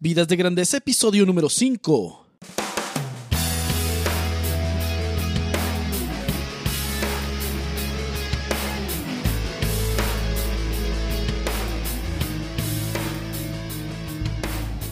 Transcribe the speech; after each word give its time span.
Vidas 0.00 0.28
de 0.28 0.36
Grandeza, 0.36 0.76
episodio 0.76 1.26
número 1.26 1.48
5. 1.48 2.24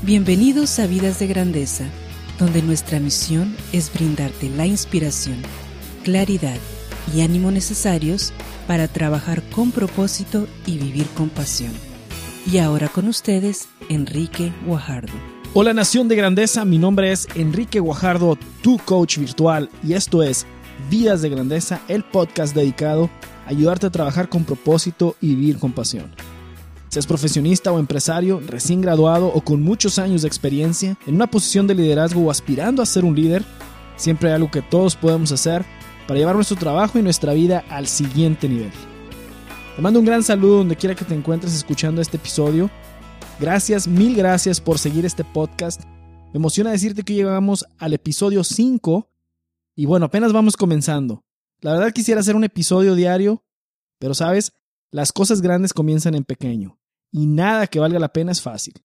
Bienvenidos 0.02 0.80
a 0.80 0.88
Vidas 0.88 1.20
de 1.20 1.28
Grandeza, 1.28 1.84
donde 2.40 2.62
nuestra 2.62 2.98
misión 2.98 3.56
es 3.72 3.92
brindarte 3.92 4.50
la 4.50 4.66
inspiración, 4.66 5.40
claridad 6.02 6.58
y 7.14 7.20
ánimo 7.20 7.52
necesarios 7.52 8.32
para 8.66 8.88
trabajar 8.88 9.40
con 9.50 9.70
propósito 9.70 10.48
y 10.66 10.78
vivir 10.78 11.06
con 11.10 11.28
pasión. 11.28 11.85
Y 12.48 12.58
ahora 12.58 12.86
con 12.88 13.08
ustedes, 13.08 13.68
Enrique 13.88 14.52
Guajardo. 14.64 15.12
Hola 15.52 15.74
Nación 15.74 16.06
de 16.06 16.14
Grandeza, 16.14 16.64
mi 16.64 16.78
nombre 16.78 17.10
es 17.10 17.26
Enrique 17.34 17.80
Guajardo, 17.80 18.38
tu 18.62 18.78
coach 18.78 19.18
virtual, 19.18 19.68
y 19.82 19.94
esto 19.94 20.22
es 20.22 20.46
Vidas 20.88 21.22
de 21.22 21.30
Grandeza, 21.30 21.80
el 21.88 22.04
podcast 22.04 22.54
dedicado 22.54 23.10
a 23.46 23.50
ayudarte 23.50 23.86
a 23.86 23.90
trabajar 23.90 24.28
con 24.28 24.44
propósito 24.44 25.16
y 25.20 25.34
vivir 25.34 25.58
con 25.58 25.72
pasión. 25.72 26.12
Seas 26.88 27.08
profesionista 27.08 27.72
o 27.72 27.80
empresario, 27.80 28.40
recién 28.46 28.80
graduado 28.80 29.26
o 29.26 29.40
con 29.40 29.60
muchos 29.60 29.98
años 29.98 30.22
de 30.22 30.28
experiencia, 30.28 30.96
en 31.04 31.16
una 31.16 31.28
posición 31.28 31.66
de 31.66 31.74
liderazgo 31.74 32.20
o 32.20 32.30
aspirando 32.30 32.80
a 32.80 32.86
ser 32.86 33.04
un 33.04 33.16
líder, 33.16 33.44
siempre 33.96 34.28
hay 34.28 34.36
algo 34.36 34.52
que 34.52 34.62
todos 34.62 34.94
podemos 34.94 35.32
hacer 35.32 35.64
para 36.06 36.20
llevar 36.20 36.36
nuestro 36.36 36.56
trabajo 36.56 36.96
y 36.96 37.02
nuestra 37.02 37.32
vida 37.32 37.64
al 37.68 37.88
siguiente 37.88 38.48
nivel. 38.48 38.70
Te 39.76 39.82
mando 39.82 40.00
un 40.00 40.06
gran 40.06 40.22
saludo 40.22 40.56
donde 40.56 40.74
quiera 40.74 40.94
que 40.94 41.04
te 41.04 41.14
encuentres 41.14 41.54
escuchando 41.54 42.00
este 42.00 42.16
episodio. 42.16 42.70
Gracias, 43.38 43.86
mil 43.86 44.16
gracias 44.16 44.58
por 44.58 44.78
seguir 44.78 45.04
este 45.04 45.22
podcast. 45.22 45.84
Me 46.32 46.38
emociona 46.38 46.70
decirte 46.70 47.02
que 47.02 47.12
llegamos 47.12 47.66
al 47.76 47.92
episodio 47.92 48.42
5 48.42 49.10
y 49.74 49.84
bueno, 49.84 50.06
apenas 50.06 50.32
vamos 50.32 50.56
comenzando. 50.56 51.26
La 51.60 51.74
verdad 51.74 51.92
quisiera 51.92 52.22
hacer 52.22 52.36
un 52.36 52.44
episodio 52.44 52.94
diario, 52.94 53.44
pero 53.98 54.14
sabes, 54.14 54.54
las 54.90 55.12
cosas 55.12 55.42
grandes 55.42 55.74
comienzan 55.74 56.14
en 56.14 56.24
pequeño 56.24 56.78
y 57.12 57.26
nada 57.26 57.66
que 57.66 57.78
valga 57.78 57.98
la 57.98 58.14
pena 58.14 58.32
es 58.32 58.40
fácil. 58.40 58.82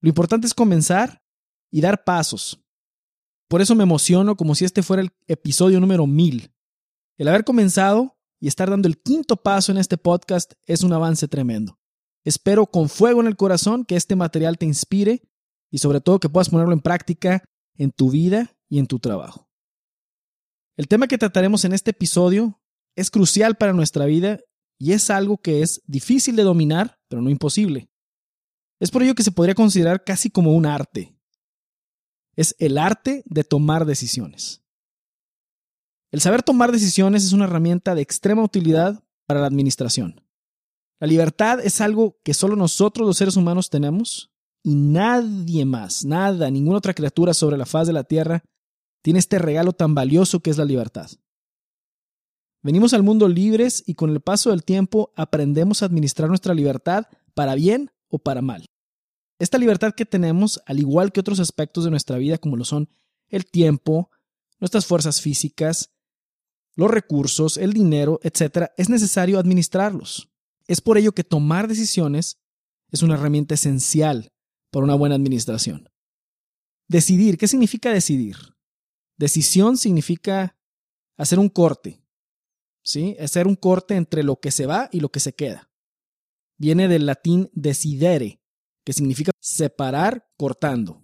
Lo 0.00 0.08
importante 0.08 0.48
es 0.48 0.54
comenzar 0.54 1.22
y 1.70 1.80
dar 1.80 2.02
pasos. 2.02 2.60
Por 3.46 3.62
eso 3.62 3.76
me 3.76 3.84
emociono 3.84 4.36
como 4.36 4.56
si 4.56 4.64
este 4.64 4.82
fuera 4.82 5.00
el 5.00 5.12
episodio 5.28 5.78
número 5.78 6.08
1000. 6.08 6.50
El 7.18 7.28
haber 7.28 7.44
comenzado 7.44 8.16
y 8.40 8.48
estar 8.48 8.70
dando 8.70 8.88
el 8.88 9.00
quinto 9.00 9.36
paso 9.36 9.72
en 9.72 9.78
este 9.78 9.96
podcast 9.96 10.54
es 10.66 10.82
un 10.82 10.92
avance 10.92 11.28
tremendo. 11.28 11.78
Espero 12.24 12.66
con 12.66 12.88
fuego 12.88 13.20
en 13.20 13.26
el 13.26 13.36
corazón 13.36 13.84
que 13.84 13.96
este 13.96 14.16
material 14.16 14.58
te 14.58 14.66
inspire 14.66 15.22
y 15.70 15.78
sobre 15.78 16.00
todo 16.00 16.20
que 16.20 16.28
puedas 16.28 16.48
ponerlo 16.48 16.72
en 16.72 16.80
práctica 16.80 17.44
en 17.76 17.90
tu 17.90 18.10
vida 18.10 18.56
y 18.68 18.78
en 18.78 18.86
tu 18.86 18.98
trabajo. 18.98 19.48
El 20.76 20.88
tema 20.88 21.06
que 21.06 21.18
trataremos 21.18 21.64
en 21.64 21.72
este 21.72 21.90
episodio 21.90 22.60
es 22.96 23.10
crucial 23.10 23.56
para 23.56 23.72
nuestra 23.72 24.06
vida 24.06 24.40
y 24.78 24.92
es 24.92 25.10
algo 25.10 25.38
que 25.38 25.62
es 25.62 25.82
difícil 25.86 26.36
de 26.36 26.42
dominar, 26.42 26.98
pero 27.08 27.22
no 27.22 27.30
imposible. 27.30 27.90
Es 28.80 28.90
por 28.90 29.02
ello 29.02 29.14
que 29.14 29.22
se 29.22 29.32
podría 29.32 29.54
considerar 29.54 30.02
casi 30.04 30.30
como 30.30 30.52
un 30.52 30.66
arte. 30.66 31.16
Es 32.36 32.56
el 32.58 32.78
arte 32.78 33.22
de 33.26 33.44
tomar 33.44 33.86
decisiones. 33.86 34.63
El 36.14 36.20
saber 36.20 36.44
tomar 36.44 36.70
decisiones 36.70 37.24
es 37.24 37.32
una 37.32 37.46
herramienta 37.46 37.96
de 37.96 38.02
extrema 38.02 38.44
utilidad 38.44 39.02
para 39.26 39.40
la 39.40 39.48
administración. 39.48 40.22
La 41.00 41.08
libertad 41.08 41.58
es 41.58 41.80
algo 41.80 42.20
que 42.22 42.34
solo 42.34 42.54
nosotros 42.54 43.04
los 43.04 43.16
seres 43.16 43.36
humanos 43.36 43.68
tenemos 43.68 44.30
y 44.62 44.76
nadie 44.76 45.64
más, 45.64 46.04
nada, 46.04 46.52
ninguna 46.52 46.78
otra 46.78 46.94
criatura 46.94 47.34
sobre 47.34 47.56
la 47.56 47.66
faz 47.66 47.88
de 47.88 47.94
la 47.94 48.04
Tierra 48.04 48.44
tiene 49.02 49.18
este 49.18 49.40
regalo 49.40 49.72
tan 49.72 49.96
valioso 49.96 50.38
que 50.38 50.50
es 50.50 50.56
la 50.56 50.64
libertad. 50.64 51.10
Venimos 52.62 52.94
al 52.94 53.02
mundo 53.02 53.26
libres 53.26 53.82
y 53.84 53.94
con 53.94 54.10
el 54.10 54.20
paso 54.20 54.50
del 54.50 54.62
tiempo 54.62 55.12
aprendemos 55.16 55.82
a 55.82 55.86
administrar 55.86 56.28
nuestra 56.28 56.54
libertad 56.54 57.06
para 57.34 57.56
bien 57.56 57.90
o 58.06 58.20
para 58.20 58.40
mal. 58.40 58.66
Esta 59.40 59.58
libertad 59.58 59.94
que 59.96 60.06
tenemos, 60.06 60.62
al 60.66 60.78
igual 60.78 61.10
que 61.10 61.18
otros 61.18 61.40
aspectos 61.40 61.82
de 61.82 61.90
nuestra 61.90 62.18
vida 62.18 62.38
como 62.38 62.56
lo 62.56 62.64
son 62.64 62.88
el 63.30 63.46
tiempo, 63.46 64.12
nuestras 64.60 64.86
fuerzas 64.86 65.20
físicas, 65.20 65.90
los 66.76 66.90
recursos, 66.90 67.56
el 67.56 67.72
dinero, 67.72 68.20
etc., 68.22 68.70
es 68.76 68.88
necesario 68.88 69.38
administrarlos. 69.38 70.30
Es 70.66 70.80
por 70.80 70.98
ello 70.98 71.12
que 71.12 71.24
tomar 71.24 71.68
decisiones 71.68 72.40
es 72.90 73.02
una 73.02 73.14
herramienta 73.14 73.54
esencial 73.54 74.32
para 74.70 74.84
una 74.84 74.94
buena 74.94 75.14
administración. 75.14 75.88
Decidir, 76.88 77.38
¿qué 77.38 77.48
significa 77.48 77.90
decidir? 77.90 78.36
Decisión 79.16 79.76
significa 79.76 80.56
hacer 81.16 81.38
un 81.38 81.48
corte, 81.48 82.02
¿sí? 82.82 83.16
Hacer 83.20 83.46
un 83.46 83.56
corte 83.56 83.94
entre 83.96 84.22
lo 84.22 84.40
que 84.40 84.50
se 84.50 84.66
va 84.66 84.88
y 84.92 85.00
lo 85.00 85.10
que 85.10 85.20
se 85.20 85.34
queda. 85.34 85.70
Viene 86.56 86.88
del 86.88 87.06
latín 87.06 87.50
decidere, 87.52 88.40
que 88.84 88.92
significa 88.92 89.32
separar 89.40 90.28
cortando. 90.36 91.02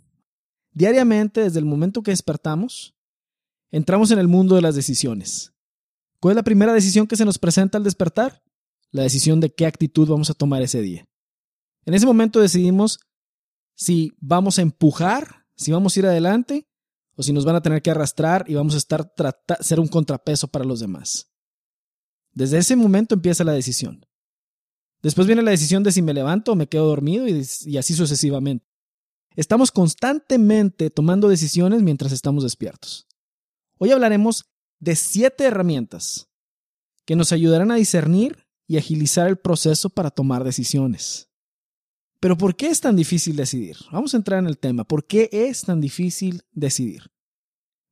Diariamente, 0.72 1.42
desde 1.42 1.58
el 1.58 1.64
momento 1.64 2.02
que 2.02 2.12
despertamos, 2.12 2.94
entramos 3.70 4.10
en 4.10 4.18
el 4.18 4.28
mundo 4.28 4.54
de 4.54 4.62
las 4.62 4.74
decisiones. 4.74 5.52
¿Cuál 6.20 6.32
es 6.32 6.36
la 6.36 6.42
primera 6.42 6.72
decisión 6.72 7.06
que 7.06 7.16
se 7.16 7.24
nos 7.24 7.38
presenta 7.38 7.78
al 7.78 7.84
despertar? 7.84 8.42
La 8.92 9.02
decisión 9.02 9.40
de 9.40 9.54
qué 9.54 9.66
actitud 9.66 10.08
vamos 10.08 10.28
a 10.28 10.34
tomar 10.34 10.62
ese 10.62 10.82
día. 10.82 11.08
En 11.86 11.94
ese 11.94 12.06
momento 12.06 12.40
decidimos 12.40 13.00
si 13.74 14.12
vamos 14.20 14.58
a 14.58 14.62
empujar, 14.62 15.46
si 15.56 15.72
vamos 15.72 15.96
a 15.96 16.00
ir 16.00 16.06
adelante 16.06 16.68
o 17.16 17.22
si 17.22 17.32
nos 17.32 17.46
van 17.46 17.56
a 17.56 17.62
tener 17.62 17.80
que 17.80 17.90
arrastrar 17.90 18.44
y 18.48 18.54
vamos 18.54 18.74
a 18.74 18.78
estar 18.78 19.12
ser 19.60 19.80
un 19.80 19.88
contrapeso 19.88 20.48
para 20.48 20.66
los 20.66 20.80
demás. 20.80 21.30
Desde 22.32 22.58
ese 22.58 22.76
momento 22.76 23.14
empieza 23.14 23.42
la 23.42 23.52
decisión. 23.52 24.06
Después 25.02 25.26
viene 25.26 25.42
la 25.42 25.50
decisión 25.50 25.82
de 25.82 25.92
si 25.92 26.02
me 26.02 26.12
levanto 26.12 26.52
o 26.52 26.56
me 26.56 26.68
quedo 26.68 26.86
dormido 26.86 27.26
y, 27.26 27.46
y 27.64 27.78
así 27.78 27.94
sucesivamente. 27.94 28.66
Estamos 29.34 29.72
constantemente 29.72 30.90
tomando 30.90 31.28
decisiones 31.28 31.82
mientras 31.82 32.12
estamos 32.12 32.42
despiertos. 32.42 33.06
Hoy 33.78 33.92
hablaremos 33.92 34.50
de 34.80 34.96
siete 34.96 35.44
herramientas 35.44 36.28
que 37.04 37.16
nos 37.16 37.32
ayudarán 37.32 37.70
a 37.70 37.76
discernir 37.76 38.46
y 38.66 38.78
agilizar 38.78 39.28
el 39.28 39.36
proceso 39.36 39.90
para 39.90 40.10
tomar 40.10 40.44
decisiones. 40.44 41.28
Pero 42.20 42.36
¿por 42.36 42.54
qué 42.56 42.68
es 42.68 42.80
tan 42.80 42.96
difícil 42.96 43.36
decidir? 43.36 43.76
Vamos 43.92 44.14
a 44.14 44.16
entrar 44.16 44.38
en 44.38 44.46
el 44.46 44.58
tema. 44.58 44.84
¿Por 44.84 45.06
qué 45.06 45.28
es 45.32 45.62
tan 45.62 45.80
difícil 45.80 46.42
decidir? 46.52 47.10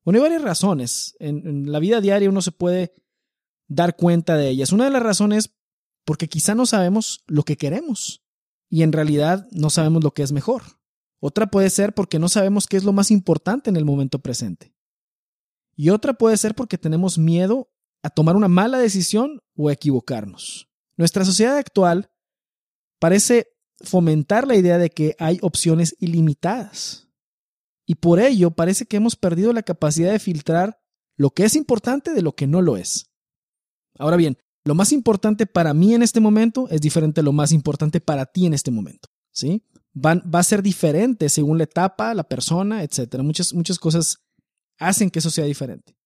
Bueno, 0.05 0.19
hay 0.19 0.23
varias 0.23 0.43
razones. 0.43 1.17
En, 1.19 1.47
en 1.47 1.73
la 1.73 1.79
vida 1.79 2.01
diaria 2.01 2.29
uno 2.29 2.43
se 2.43 2.53
puede 2.53 2.93
dar 3.69 3.97
cuenta 3.97 4.37
de 4.37 4.49
ellas. 4.49 4.73
Una 4.73 4.85
de 4.85 4.91
las 4.91 5.03
razones 5.03 5.55
porque 6.05 6.29
quizá 6.29 6.55
no 6.55 6.65
sabemos 6.65 7.23
lo 7.27 7.43
que 7.43 7.57
queremos 7.57 8.23
y 8.71 8.83
en 8.83 8.93
realidad 8.93 9.47
no 9.51 9.71
sabemos 9.71 10.05
lo 10.05 10.13
que 10.13 10.23
es 10.23 10.33
mejor. 10.33 10.63
Otra 11.21 11.51
puede 11.51 11.71
ser 11.71 11.95
porque 11.95 12.19
no 12.19 12.29
sabemos 12.29 12.67
qué 12.67 12.77
es 12.77 12.85
lo 12.85 12.93
más 12.93 13.11
importante 13.11 13.71
en 13.71 13.77
el 13.77 13.85
momento 13.85 14.19
presente. 14.21 14.73
Y 15.79 15.91
otra 15.91 16.15
puede 16.15 16.37
ser 16.37 16.57
porque 16.57 16.77
tenemos 16.77 17.19
miedo 17.19 17.71
a 18.03 18.11
tomar 18.11 18.35
una 18.35 18.49
mala 18.49 18.79
decisión 18.79 19.41
o 19.55 19.69
a 19.69 19.73
equivocarnos. 19.73 20.69
Nuestra 20.97 21.25
sociedad 21.25 21.57
actual 21.57 22.11
parece 22.99 23.47
fomentar 23.81 24.49
la 24.49 24.57
idea 24.57 24.77
de 24.77 24.91
que 24.91 25.15
hay 25.21 25.39
opciones 25.41 25.95
ilimitadas. 26.01 27.09
Y 27.87 27.95
por 27.95 28.19
ello 28.19 28.51
parece 28.51 28.87
que 28.87 28.97
hemos 28.97 29.15
perdido 29.15 29.53
la 29.53 29.63
capacidad 29.63 30.11
de 30.11 30.19
filtrar 30.19 30.81
lo 31.17 31.31
que 31.31 31.45
es 31.45 31.55
importante 31.55 32.13
de 32.13 32.23
lo 32.23 32.35
que 32.35 32.49
no 32.49 32.61
lo 32.61 32.77
es. 32.77 33.13
Ahora 34.01 34.17
bien, 34.17 34.37
lo 34.65 34.75
más 34.75 34.91
importante 34.93 35.47
para 35.47 35.75
mí 35.75 35.95
en 35.95 36.03
este 36.03 36.19
momento 36.19 36.69
es 36.71 36.81
diferente 36.81 37.21
a 37.21 37.25
lo 37.25 37.33
más 37.33 37.53
importante 37.53 38.01
para 38.01 38.27
ti 38.27 38.47
en 38.47 38.55
este 38.55 38.73
momento. 38.73 39.09
¿sí? 39.31 39.63
va 39.95 40.21
a 40.33 40.43
ser 40.43 40.61
diferente 40.61 41.29
según 41.29 41.59
la 41.59 41.65
etapa, 41.65 42.15
la 42.15 42.25
persona, 42.25 42.83
etc. 42.83 43.19
Muchas, 43.19 43.55
muchas 43.55 43.79
cosas 43.79 44.28
hacen 44.79 45.11
que 45.11 45.19
eso 45.19 45.31
sea 45.31 45.45
diferente. 45.45 45.97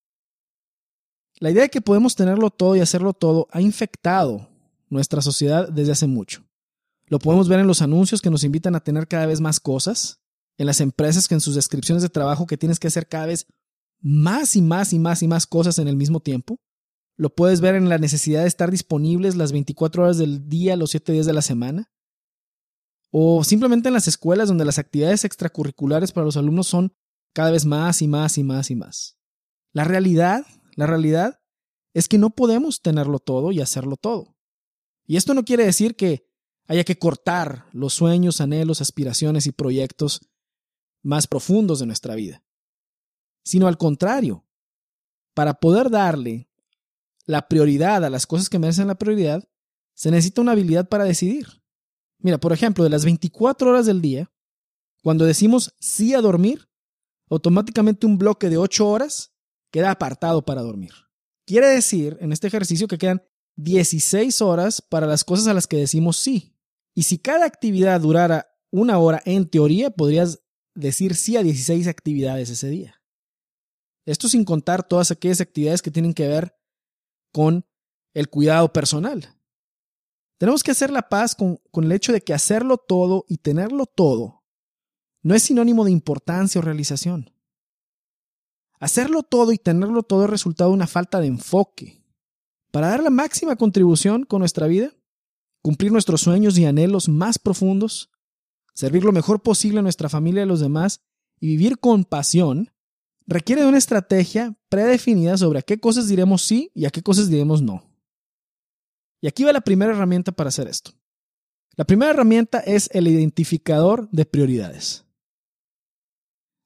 La 1.39 1.51
idea 1.51 1.63
de 1.63 1.71
que 1.71 1.81
podemos 1.81 2.15
tenerlo 2.15 2.51
todo 2.51 2.77
y 2.77 2.81
hacerlo 2.81 3.13
todo 3.13 3.49
ha 3.51 3.61
infectado 3.61 4.49
nuestra 4.89 5.23
sociedad 5.23 5.69
desde 5.69 5.93
hace 5.93 6.07
mucho. 6.07 6.45
Lo 7.07 7.19
podemos 7.19 7.49
ver 7.49 7.61
en 7.61 7.67
los 7.67 7.83
anuncios 7.83 8.21
que 8.21 8.31
nos 8.31 8.45
invitan 8.45 8.75
a 8.75 8.81
tener 8.81 9.09
cada 9.09 9.27
vez 9.27 9.41
más 9.41 9.61
cosas, 9.61 10.21
en 10.57 10.67
las 10.67 10.81
empresas 10.81 11.29
que 11.29 11.35
en 11.35 11.41
sus 11.41 11.55
descripciones 11.55 12.03
de 12.03 12.09
trabajo 12.09 12.47
que 12.47 12.57
tienes 12.57 12.79
que 12.79 12.89
hacer 12.89 13.09
cada 13.09 13.27
vez 13.27 13.47
más 14.01 14.57
y 14.57 14.63
más 14.63 14.93
y 14.93 14.99
más 14.99 15.23
y 15.23 15.29
más 15.29 15.47
cosas 15.47 15.79
en 15.79 15.89
el 15.89 15.97
mismo 15.97 16.21
tiempo. 16.21 16.61
Lo 17.17 17.35
puedes 17.35 17.61
ver 17.61 17.75
en 17.75 17.89
la 17.89 17.99
necesidad 17.99 18.43
de 18.43 18.49
estar 18.49 18.71
disponibles 18.71 19.37
las 19.37 19.53
24 19.53 20.05
horas 20.05 20.19
del 20.19 20.49
día, 20.49 20.77
los 20.77 20.91
7 20.91 21.13
días 21.13 21.27
de 21.27 21.33
la 21.33 21.43
semana. 21.43 21.91
O 23.11 23.45
simplemente 23.45 23.89
en 23.89 23.95
las 23.95 24.09
escuelas 24.09 24.49
donde 24.49 24.65
las 24.65 24.79
actividades 24.79 25.25
extracurriculares 25.25 26.13
para 26.13 26.25
los 26.25 26.37
alumnos 26.37 26.67
son 26.67 26.95
cada 27.33 27.51
vez 27.51 27.65
más 27.65 28.03
y 28.03 28.09
más 28.09 28.39
y 28.39 28.45
más 28.45 28.71
y 28.71 28.77
más. 28.77 29.19
La 29.73 29.85
realidad, 29.85 30.45
la 30.77 30.87
realidad 30.87 31.41
es 31.95 32.09
que 32.09 32.19
no 32.19 32.31
podemos 32.31 32.81
tenerlo 32.83 33.19
todo 33.19 33.53
y 33.53 33.61
hacerlo 33.61 33.97
todo. 33.97 34.37
Y 35.07 35.17
esto 35.17 35.35
no 35.35 35.45
quiere 35.45 35.65
decir 35.65 35.97
que 35.97 36.27
haya 36.67 36.85
que 36.85 36.99
cortar 36.99 37.67
los 37.73 37.95
sueños, 37.95 38.41
anhelos, 38.41 38.81
aspiraciones 38.81 39.47
y 39.47 39.53
proyectos 39.53 40.31
más 41.03 41.27
profundos 41.27 41.81
de 41.81 41.87
nuestra 41.87 42.15
vida, 42.15 42.45
sino 43.45 43.67
al 43.67 43.77
contrario, 43.77 44.47
para 45.35 45.55
poder 45.55 45.91
darle 45.91 46.49
la 47.27 47.49
prioridad 47.49 48.05
a 48.05 48.11
las 48.11 48.27
cosas 48.27 48.49
que 48.49 48.59
merecen 48.59 48.87
la 48.87 48.95
prioridad, 48.95 49.49
se 49.95 50.11
necesita 50.11 50.41
una 50.41 50.53
habilidad 50.53 50.89
para 50.89 51.05
decidir. 51.05 51.63
Mira, 52.19 52.39
por 52.39 52.53
ejemplo, 52.53 52.85
de 52.85 52.91
las 52.91 53.05
24 53.05 53.71
horas 53.71 53.87
del 53.87 54.01
día, 54.01 54.31
cuando 55.03 55.25
decimos 55.25 55.75
sí 55.81 56.15
a 56.15 56.21
dormir, 56.21 56.69
automáticamente 57.33 58.07
un 58.07 58.19
bloque 58.19 58.51
de 58.51 58.59
8 58.59 58.87
horas 58.87 59.33
queda 59.73 59.91
apartado 59.91 60.45
para 60.45 60.61
dormir. 60.61 60.93
Quiere 61.47 61.69
decir 61.69 62.19
en 62.21 62.31
este 62.31 62.47
ejercicio 62.47 62.87
que 62.87 62.99
quedan 62.99 63.23
16 63.57 64.43
horas 64.43 64.83
para 64.83 65.07
las 65.07 65.25
cosas 65.25 65.47
a 65.47 65.55
las 65.55 65.67
que 65.67 65.79
decimos 65.79 66.19
sí. 66.19 66.55
Y 66.95 67.05
si 67.05 67.19
cada 67.19 67.47
actividad 67.47 68.01
durara 68.01 68.55
una 68.71 68.99
hora, 68.99 69.23
en 69.25 69.49
teoría 69.49 69.91
podrías 69.91 70.41
decir 70.75 71.15
sí 71.15 71.37
a 71.37 71.43
16 71.43 71.89
actividades 71.89 72.51
ese 72.51 72.69
día. 72.69 73.03
Esto 74.05 74.29
sin 74.29 74.45
contar 74.45 74.87
todas 74.87 75.11
aquellas 75.11 75.41
actividades 75.41 75.81
que 75.81 75.91
tienen 75.91 76.13
que 76.13 76.29
ver 76.29 76.55
con 77.33 77.65
el 78.15 78.29
cuidado 78.29 78.73
personal. 78.73 79.27
Tenemos 80.39 80.63
que 80.63 80.73
hacer 80.73 80.91
la 80.91 81.09
paz 81.09 81.35
con, 81.35 81.59
con, 81.71 81.85
el 81.85 81.93
hecho 81.93 82.13
de 82.13 82.21
que 82.21 82.35
hacerlo 82.35 82.77
todo 82.77 83.25
y 83.29 83.39
tenerlo 83.39 83.87
todo 83.87 84.42
no 85.23 85.35
es 85.35 85.43
sinónimo 85.45 85.85
de 85.85 85.91
importancia 85.91 86.61
o 86.61 86.63
realización. 86.63 87.31
Hacerlo 88.81 89.23
todo 89.23 89.53
y 89.53 89.59
tenerlo 89.59 90.03
todo 90.03 90.25
es 90.25 90.31
resultado 90.31 90.71
de 90.71 90.75
una 90.75 90.87
falta 90.87 91.21
de 91.21 91.29
enfoque. 91.29 92.05
Para 92.73 92.89
dar 92.89 93.03
la 93.03 93.11
máxima 93.11 93.55
contribución 93.57 94.25
con 94.25 94.41
nuestra 94.41 94.67
vida, 94.67 94.93
cumplir 95.63 95.93
nuestros 95.93 96.23
sueños 96.23 96.59
y 96.59 96.65
anhelos 96.65 97.09
más 97.09 97.39
profundos, 97.39 98.11
servir 98.75 99.05
lo 99.05 99.13
mejor 99.13 99.43
posible 99.43 99.79
a 99.79 99.83
nuestra 99.83 100.09
familia 100.09 100.41
y 100.41 100.43
a 100.43 100.47
los 100.47 100.61
demás 100.61 101.01
y 101.39 101.47
vivir 101.47 101.79
con 101.79 102.05
pasión, 102.05 102.73
requiere 103.27 103.63
de 103.63 103.69
una 103.69 103.79
estrategia 103.79 104.57
predefinida 104.69 105.37
sobre 105.37 105.61
a 105.61 105.63
qué 105.63 105.79
cosas 105.79 106.09
diremos 106.09 106.43
sí 106.43 106.73
y 106.75 106.87
a 106.87 106.91
qué 106.91 107.03
cosas 107.03 107.29
diremos 107.29 107.63
no. 107.63 107.85
Y 109.21 109.29
aquí 109.29 109.45
va 109.45 109.53
la 109.53 109.61
primera 109.61 109.93
herramienta 109.93 110.33
para 110.33 110.49
hacer 110.49 110.67
esto. 110.67 110.91
La 111.77 111.85
primera 111.85 112.11
herramienta 112.11 112.59
es 112.59 112.91
el 112.93 113.07
identificador 113.07 114.11
de 114.11 114.25
prioridades. 114.25 115.05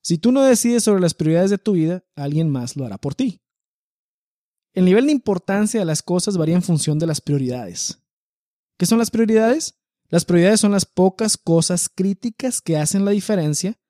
Si 0.07 0.19
tú 0.19 0.31
no 0.31 0.45
decides 0.45 0.85
sobre 0.85 1.01
las 1.01 1.15
prioridades 1.15 1.51
de 1.51 1.59
tu 1.59 1.73
vida, 1.73 2.05
alguien 2.15 2.49
más 2.49 2.77
lo 2.77 2.87
hará 2.87 2.97
por 2.97 3.17
ti. 3.17 3.43
El 4.73 4.85
nivel 4.85 5.07
de 5.07 5.11
importancia 5.11 5.81
de 5.81 5.85
las 5.85 6.01
cosas 6.01 6.37
varía 6.37 6.55
en 6.55 6.63
función 6.63 7.01
de 7.01 7.09
las 7.09 7.21
prioridades. 7.21 7.99
¿Qué 8.79 8.87
son 8.87 8.99
las 8.99 9.11
prioridades? 9.11 9.81
Las 10.09 10.25
prioridades 10.25 10.61
son 10.61 10.71
las 10.71 10.87
pocas 10.87 11.37
cosas 11.37 11.89
críticas 11.89 12.63
que 12.63 12.77
hacen 12.77 13.05
la 13.05 13.11
diferencia 13.11 13.81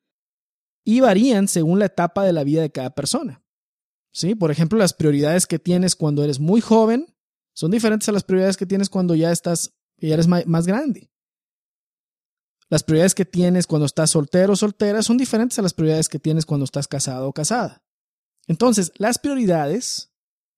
y 0.87 1.01
varían 1.01 1.49
según 1.49 1.81
la 1.81 1.85
etapa 1.85 2.25
de 2.25 2.33
la 2.33 2.45
vida 2.45 2.63
de 2.63 2.73
cada 2.73 2.95
persona. 2.95 3.45
¿Sí? 4.11 4.35
Por 4.35 4.51
ejemplo, 4.51 4.79
las 4.79 4.95
prioridades 4.95 5.47
que 5.47 5.59
tienes 5.59 5.97
cuando 5.97 6.25
eres 6.25 6.41
muy 6.41 6.63
joven 6.63 7.15
son 7.53 7.73
diferentes 7.73 8.09
a 8.09 8.13
las 8.13 8.25
prioridades 8.25 8.57
que 8.57 8.65
tienes 8.65 8.89
cuando 8.89 9.15
ya 9.15 9.33
estás 9.33 9.75
ya 9.99 10.15
eres 10.15 10.29
más 10.29 10.67
grande. 10.67 11.11
Las 12.69 12.83
prioridades 12.83 13.15
que 13.15 13.25
tienes 13.25 13.67
cuando 13.67 13.87
estás 13.87 14.11
soltero 14.11 14.55
o 14.55 14.57
soltera 14.57 15.03
son 15.03 15.17
diferentes 15.17 15.59
a 15.59 15.63
las 15.63 15.73
prioridades 15.73 16.09
que 16.09 16.19
tienes 16.19 16.45
cuando 16.45 16.65
estás 16.65 16.89
casado 16.89 17.29
o 17.29 17.33
casada. 17.33 17.85
Entonces, 18.49 18.93
las 18.97 19.19
prioridades 19.19 20.13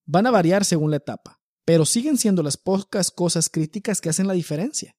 van 0.07 0.27
a 0.27 0.31
variar 0.31 0.65
según 0.65 0.91
la 0.91 0.97
etapa, 0.97 1.41
pero 1.67 1.85
siguen 1.85 2.17
siendo 2.17 2.43
las 2.43 2.57
pocas 2.57 3.11
cosas 3.11 3.51
críticas 3.51 4.01
que 4.01 4.09
hacen 4.09 4.27
la 4.27 4.33
diferencia. 4.33 4.97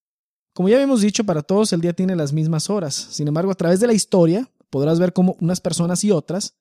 Como 0.54 0.70
ya 0.70 0.76
habíamos 0.76 1.02
dicho, 1.02 1.24
para 1.24 1.42
todos 1.42 1.74
el 1.74 1.82
día 1.82 1.94
tiene 1.94 2.16
las 2.16 2.32
mismas 2.32 2.70
horas. 2.70 2.94
Sin 2.94 3.28
embargo, 3.28 3.52
a 3.52 3.56
través 3.56 3.80
de 3.80 3.88
la 3.88 3.94
historia 3.94 4.52
podrás 4.70 5.00
ver 5.00 5.14
cómo 5.14 5.36
unas 5.40 5.62
personas 5.62 6.04
y 6.04 6.12
otras 6.12 6.58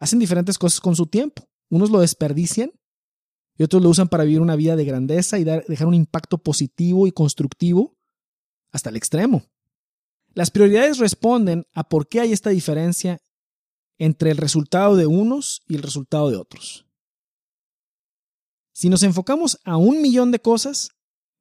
hacen 0.00 0.18
diferentes 0.18 0.58
cosas 0.58 0.80
con 0.80 0.96
su 0.96 1.06
tiempo. 1.06 1.48
Unos 1.70 1.90
lo 1.90 2.00
desperdician 2.00 2.72
y 3.56 3.62
otros 3.62 3.82
lo 3.82 3.90
usan 3.90 4.08
para 4.08 4.24
vivir 4.24 4.40
una 4.40 4.56
vida 4.56 4.76
de 4.76 4.84
grandeza 4.84 5.38
y 5.38 5.44
dejar 5.44 5.86
un 5.86 5.94
impacto 5.94 6.38
positivo 6.38 7.06
y 7.06 7.12
constructivo 7.12 7.96
hasta 8.72 8.90
el 8.90 8.96
extremo. 8.96 9.44
Las 10.34 10.50
prioridades 10.50 10.98
responden 10.98 11.66
a 11.74 11.88
por 11.88 12.08
qué 12.08 12.20
hay 12.20 12.32
esta 12.32 12.50
diferencia 12.50 13.20
entre 13.98 14.30
el 14.30 14.36
resultado 14.36 14.96
de 14.96 15.06
unos 15.06 15.62
y 15.66 15.74
el 15.74 15.82
resultado 15.82 16.30
de 16.30 16.36
otros. 16.36 16.86
Si 18.72 18.88
nos 18.88 19.02
enfocamos 19.02 19.58
a 19.64 19.76
un 19.76 20.00
millón 20.00 20.30
de 20.30 20.38
cosas, 20.38 20.90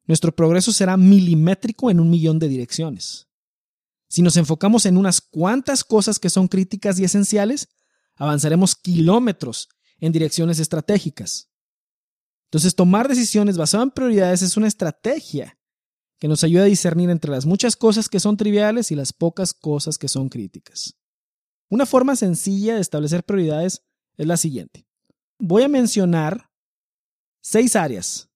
nuestro 0.06 0.36
progreso 0.36 0.72
será 0.72 0.98
milimétrico 0.98 1.92
en 1.92 2.00
un 2.00 2.10
millón 2.10 2.40
de 2.40 2.48
direcciones. 2.48 3.28
Si 4.10 4.22
nos 4.22 4.38
enfocamos 4.38 4.86
en 4.86 4.98
unas 4.98 5.22
cuantas 5.22 5.84
cosas 5.84 6.18
que 6.18 6.30
son 6.30 6.48
críticas 6.48 6.98
y 6.98 7.04
esenciales, 7.04 7.68
avanzaremos 8.16 8.76
kilómetros 8.76 9.70
en 10.00 10.12
direcciones 10.12 10.60
estratégicas. 10.60 11.50
Entonces, 12.46 12.74
tomar 12.74 13.08
decisiones 13.08 13.58
basadas 13.58 13.86
en 13.86 13.92
prioridades 13.92 14.42
es 14.42 14.56
una 14.56 14.68
estrategia 14.68 15.57
que 16.20 16.28
nos 16.28 16.44
ayuda 16.44 16.64
a 16.64 16.68
discernir 16.68 17.10
entre 17.10 17.32
las 17.32 17.46
muchas 17.46 17.76
cosas 17.76 18.10
que 18.10 18.20
son 18.20 18.38
triviales 18.38 18.92
y 18.92 18.96
las 18.96 19.14
pocas 19.14 19.54
cosas 19.54 19.98
que 19.98 20.08
son 20.08 20.30
críticas. 20.30 20.98
Una 21.70 21.86
forma 21.86 22.16
sencilla 22.16 22.76
de 22.76 22.82
establecer 22.82 23.24
prioridades 23.24 23.84
es 24.18 24.26
la 24.26 24.38
siguiente. 24.38 24.88
Voy 25.40 25.64
a 25.64 25.68
mencionar 25.68 26.50
seis 27.42 27.76
áreas. 27.76 28.30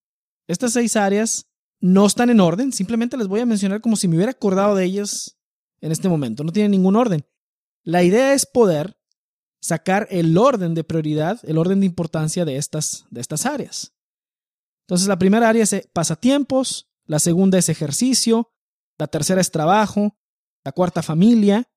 Estas 0.48 0.74
seis 0.74 0.96
áreas 0.96 1.48
no 1.80 2.06
están 2.06 2.30
en 2.30 2.40
orden, 2.40 2.72
simplemente 2.72 3.18
les 3.18 3.28
voy 3.28 3.40
a 3.40 3.46
mencionar 3.46 3.82
como 3.82 3.96
si 3.96 4.08
me 4.08 4.16
hubiera 4.16 4.32
acordado 4.32 4.76
de 4.76 4.86
ellas 4.86 5.40
en 5.82 5.92
este 5.92 6.10
momento. 6.10 6.44
No 6.44 6.52
tienen 6.52 6.72
ningún 6.72 6.96
orden. 6.96 7.26
La 7.84 8.04
idea 8.04 8.34
es 8.34 8.46
poder 8.46 8.96
sacar 9.62 10.08
el 10.12 10.38
orden 10.38 10.76
de 10.76 10.84
prioridad, 10.84 11.40
el 11.44 11.58
orden 11.58 11.80
de 11.80 11.86
importancia 11.88 12.46
de 12.46 12.58
estas, 12.58 13.06
de 13.10 13.22
estas 13.22 13.46
áreas. 13.46 13.94
Entonces, 14.86 15.08
la 15.08 15.18
primera 15.18 15.50
área 15.50 15.64
es 15.64 15.90
pasatiempos, 15.94 16.91
la 17.12 17.20
segunda 17.20 17.58
es 17.58 17.68
ejercicio, 17.68 18.54
la 18.98 19.06
tercera 19.06 19.42
es 19.42 19.52
trabajo, 19.52 20.18
la 20.64 20.72
cuarta 20.72 21.04
familia, 21.04 21.70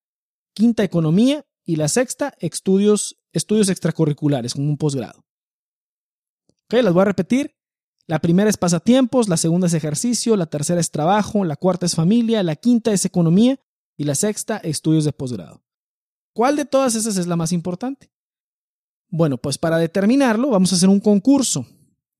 quinta 0.54 0.84
economía 0.84 1.44
y 1.66 1.74
la 1.74 1.88
sexta 1.88 2.34
estudios, 2.38 3.20
estudios 3.32 3.68
extracurriculares 3.68 4.54
como 4.54 4.68
un 4.68 4.78
posgrado. 4.78 5.24
Ok, 6.66 6.74
las 6.74 6.94
voy 6.94 7.02
a 7.02 7.06
repetir. 7.06 7.56
La 8.06 8.20
primera 8.20 8.48
es 8.48 8.56
pasatiempos, 8.56 9.28
la 9.28 9.36
segunda 9.36 9.66
es 9.66 9.74
ejercicio, 9.74 10.36
la 10.36 10.46
tercera 10.46 10.80
es 10.80 10.92
trabajo, 10.92 11.44
la 11.44 11.56
cuarta 11.56 11.84
es 11.84 11.96
familia, 11.96 12.44
la 12.44 12.54
quinta 12.54 12.92
es 12.92 13.04
economía 13.04 13.58
y 13.98 14.04
la 14.04 14.14
sexta 14.14 14.58
estudios 14.58 15.04
de 15.04 15.14
posgrado. 15.14 15.64
¿Cuál 16.32 16.54
de 16.54 16.64
todas 16.64 16.94
esas 16.94 17.16
es 17.16 17.26
la 17.26 17.34
más 17.34 17.50
importante? 17.50 18.12
Bueno, 19.08 19.38
pues 19.38 19.58
para 19.58 19.78
determinarlo 19.78 20.50
vamos 20.50 20.72
a 20.72 20.76
hacer 20.76 20.88
un 20.88 21.00
concurso 21.00 21.66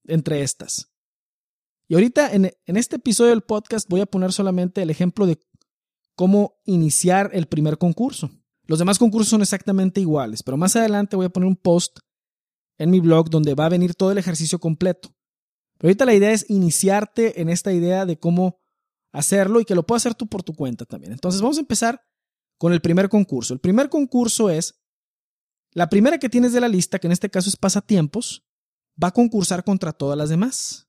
entre 0.05 0.43
estas. 0.43 0.91
Y 1.89 1.95
ahorita 1.95 2.33
en, 2.33 2.51
este 2.67 2.97
episodio 2.97 3.31
del 3.31 3.43
podcast 3.43 3.89
voy 3.89 4.01
a 4.01 4.07
poner 4.07 4.33
solamente 4.33 4.83
el 4.83 4.91
ejemplo 4.91 5.27
de 5.27 5.39
cómo 6.15 6.57
iniciar 6.65 7.31
el 7.33 7.47
primer 7.47 7.79
concurso. 7.79 8.31
Los 8.67 8.79
demás 8.79 8.99
concursos 8.99 9.29
son 9.29 9.43
exactamente 9.43 10.01
iguales, 10.01 10.43
pero 10.43 10.57
más 10.57 10.75
adelante 10.77 11.17
voy 11.17 11.27
a 11.27 11.31
poner 11.31 11.47
un 11.47 11.57
post 11.57 11.99
en 12.79 12.91
mi 12.91 13.01
blog 13.01 13.29
donde 13.29 13.55
va 13.55 13.67
a 13.67 13.71
venir 13.71 13.95
todo 13.95 14.13
el 14.13 14.19
ejercicio 14.19 14.59
completo. 14.59 15.15
Pero 15.79 15.89
ahorita 15.89 16.07
la 16.07 16.15
idea 16.15 16.33
es 16.33 16.49
iniciarte 16.49 17.41
en 17.41 17.51
esta 17.51 17.73
idea 17.73 18.07
de 18.07 18.19
cómo 18.19 18.61
hacerlo 19.13 19.61
y 19.61 19.65
que 19.65 19.75
lo 19.75 19.87
puedas 19.87 20.03
hacer 20.03 20.15
tú 20.15 20.27
por 20.27 20.43
tu 20.43 20.55
cuenta 20.55 20.87
también. 20.87 21.13
Entonces 21.13 21.43
vamos 21.43 21.59
a 21.59 21.61
empezar 21.61 22.03
con 22.57 22.73
el 22.73 22.81
primer 22.81 23.09
concurso. 23.11 23.53
El 23.53 23.61
primer 23.61 23.91
concurso 23.91 24.49
es 24.49 24.81
la 25.73 25.89
primera 25.91 26.19
que 26.19 26.31
tienes 26.31 26.53
de 26.53 26.61
la 26.61 26.69
lista, 26.69 26.99
que 26.99 27.09
en 27.09 27.13
este 27.13 27.29
caso 27.29 27.51
es 27.51 27.57
pasatiempos, 27.57 28.47
va 29.03 29.09
a 29.09 29.13
concursar 29.13 29.65
contra 29.65 29.93
todas 29.93 30.17
las 30.17 30.31
demás. 30.31 30.84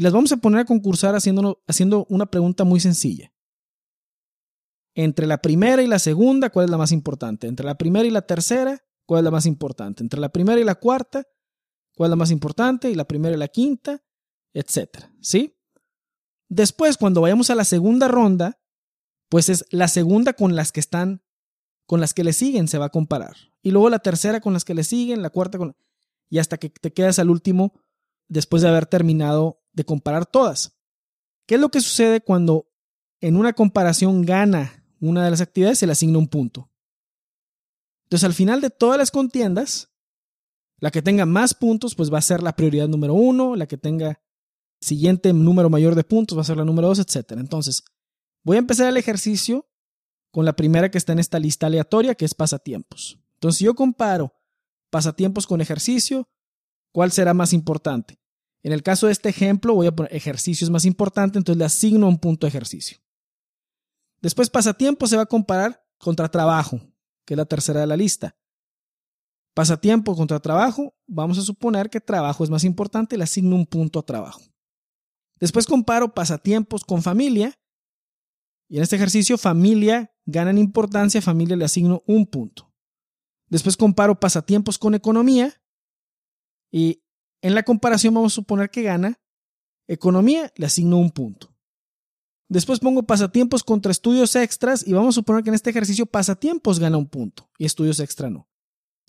Y 0.00 0.02
las 0.02 0.14
vamos 0.14 0.32
a 0.32 0.38
poner 0.38 0.60
a 0.60 0.64
concursar 0.64 1.14
haciendo, 1.14 2.06
una 2.08 2.24
pregunta 2.24 2.64
muy 2.64 2.80
sencilla. 2.80 3.34
Entre 4.94 5.26
la 5.26 5.42
primera 5.42 5.82
y 5.82 5.86
la 5.86 5.98
segunda, 5.98 6.48
¿cuál 6.48 6.64
es 6.64 6.70
la 6.70 6.78
más 6.78 6.90
importante? 6.90 7.46
Entre 7.46 7.66
la 7.66 7.76
primera 7.76 8.08
y 8.08 8.10
la 8.10 8.22
tercera, 8.22 8.82
¿cuál 9.04 9.18
es 9.18 9.24
la 9.24 9.30
más 9.30 9.44
importante? 9.44 10.02
Entre 10.02 10.18
la 10.18 10.30
primera 10.30 10.58
y 10.58 10.64
la 10.64 10.76
cuarta, 10.76 11.24
¿cuál 11.94 12.08
es 12.08 12.10
la 12.12 12.16
más 12.16 12.30
importante? 12.30 12.90
Y 12.90 12.94
la 12.94 13.04
primera 13.04 13.36
y 13.36 13.38
la 13.38 13.48
quinta, 13.48 14.02
etcétera. 14.54 15.12
¿Sí? 15.20 15.58
Después, 16.48 16.96
cuando 16.96 17.20
vayamos 17.20 17.50
a 17.50 17.54
la 17.54 17.64
segunda 17.64 18.08
ronda, 18.08 18.58
pues 19.28 19.50
es 19.50 19.66
la 19.68 19.86
segunda 19.86 20.32
con 20.32 20.56
las 20.56 20.72
que 20.72 20.80
están, 20.80 21.22
con 21.84 22.00
las 22.00 22.14
que 22.14 22.24
le 22.24 22.32
siguen 22.32 22.68
se 22.68 22.78
va 22.78 22.86
a 22.86 22.90
comparar. 22.90 23.36
Y 23.60 23.70
luego 23.70 23.90
la 23.90 23.98
tercera 23.98 24.40
con 24.40 24.54
las 24.54 24.64
que 24.64 24.72
le 24.72 24.82
siguen, 24.82 25.20
la 25.20 25.28
cuarta 25.28 25.58
con... 25.58 25.76
Y 26.30 26.38
hasta 26.38 26.56
que 26.56 26.70
te 26.70 26.90
quedas 26.94 27.18
al 27.18 27.28
último 27.28 27.74
después 28.28 28.62
de 28.62 28.70
haber 28.70 28.86
terminado 28.86 29.59
de 29.72 29.84
comparar 29.84 30.26
todas. 30.26 30.76
¿Qué 31.46 31.56
es 31.56 31.60
lo 31.60 31.70
que 31.70 31.80
sucede 31.80 32.20
cuando 32.20 32.68
en 33.20 33.36
una 33.36 33.52
comparación 33.52 34.22
gana 34.22 34.84
una 35.00 35.24
de 35.24 35.30
las 35.30 35.40
actividades? 35.40 35.78
Se 35.78 35.86
le 35.86 35.92
asigna 35.92 36.18
un 36.18 36.28
punto. 36.28 36.70
Entonces, 38.04 38.24
al 38.24 38.34
final 38.34 38.60
de 38.60 38.70
todas 38.70 38.98
las 38.98 39.10
contiendas, 39.10 39.90
la 40.78 40.90
que 40.90 41.02
tenga 41.02 41.26
más 41.26 41.54
puntos, 41.54 41.94
pues 41.94 42.12
va 42.12 42.18
a 42.18 42.22
ser 42.22 42.42
la 42.42 42.56
prioridad 42.56 42.88
número 42.88 43.14
uno, 43.14 43.54
la 43.54 43.66
que 43.66 43.76
tenga 43.76 44.20
siguiente 44.80 45.32
número 45.32 45.70
mayor 45.70 45.94
de 45.94 46.04
puntos 46.04 46.36
va 46.36 46.42
a 46.42 46.44
ser 46.44 46.56
la 46.56 46.64
número 46.64 46.88
dos, 46.88 46.98
etc. 46.98 47.32
Entonces, 47.32 47.84
voy 48.42 48.56
a 48.56 48.60
empezar 48.60 48.88
el 48.88 48.96
ejercicio 48.96 49.68
con 50.32 50.44
la 50.44 50.54
primera 50.54 50.90
que 50.90 50.98
está 50.98 51.12
en 51.12 51.18
esta 51.18 51.38
lista 51.38 51.66
aleatoria, 51.66 52.14
que 52.14 52.24
es 52.24 52.34
pasatiempos. 52.34 53.18
Entonces, 53.34 53.58
si 53.58 53.64
yo 53.64 53.74
comparo 53.74 54.32
pasatiempos 54.90 55.46
con 55.46 55.60
ejercicio, 55.60 56.28
¿cuál 56.92 57.12
será 57.12 57.34
más 57.34 57.52
importante? 57.52 58.18
En 58.62 58.72
el 58.72 58.82
caso 58.82 59.06
de 59.06 59.12
este 59.12 59.28
ejemplo, 59.28 59.74
voy 59.74 59.86
a 59.86 59.94
poner 59.94 60.14
ejercicio 60.14 60.64
es 60.64 60.70
más 60.70 60.84
importante, 60.84 61.38
entonces 61.38 61.58
le 61.58 61.64
asigno 61.64 62.08
un 62.08 62.18
punto 62.18 62.46
a 62.46 62.48
ejercicio. 62.48 62.98
Después, 64.20 64.50
pasatiempo 64.50 65.06
se 65.06 65.16
va 65.16 65.22
a 65.22 65.26
comparar 65.26 65.82
contra 65.98 66.28
trabajo, 66.28 66.80
que 67.24 67.34
es 67.34 67.38
la 67.38 67.46
tercera 67.46 67.80
de 67.80 67.86
la 67.86 67.96
lista. 67.96 68.36
Pasatiempo 69.54 70.14
contra 70.14 70.40
trabajo, 70.40 70.94
vamos 71.06 71.38
a 71.38 71.42
suponer 71.42 71.90
que 71.90 72.00
trabajo 72.00 72.44
es 72.44 72.50
más 72.50 72.64
importante, 72.64 73.16
le 73.16 73.24
asigno 73.24 73.56
un 73.56 73.66
punto 73.66 73.98
a 73.98 74.02
trabajo. 74.02 74.42
Después 75.38 75.66
comparo 75.66 76.14
pasatiempos 76.14 76.84
con 76.84 77.02
familia, 77.02 77.58
y 78.68 78.76
en 78.76 78.82
este 78.82 78.96
ejercicio 78.96 79.38
familia 79.38 80.14
gana 80.26 80.50
en 80.50 80.58
importancia, 80.58 81.22
familia 81.22 81.56
le 81.56 81.64
asigno 81.64 82.02
un 82.06 82.26
punto. 82.26 82.72
Después 83.48 83.76
comparo 83.76 84.20
pasatiempos 84.20 84.78
con 84.78 84.94
economía, 84.94 85.60
y 86.70 87.02
en 87.42 87.54
la 87.54 87.62
comparación 87.62 88.14
vamos 88.14 88.32
a 88.32 88.36
suponer 88.36 88.70
que 88.70 88.82
gana 88.82 89.20
economía, 89.86 90.52
le 90.56 90.66
asigno 90.66 90.98
un 90.98 91.10
punto. 91.10 91.54
Después 92.48 92.80
pongo 92.80 93.04
pasatiempos 93.04 93.62
contra 93.62 93.92
estudios 93.92 94.34
extras 94.36 94.86
y 94.86 94.92
vamos 94.92 95.14
a 95.14 95.20
suponer 95.20 95.42
que 95.42 95.50
en 95.50 95.54
este 95.54 95.70
ejercicio 95.70 96.06
pasatiempos 96.06 96.78
gana 96.78 96.96
un 96.96 97.08
punto 97.08 97.48
y 97.58 97.64
estudios 97.64 98.00
extra 98.00 98.30
no. 98.30 98.48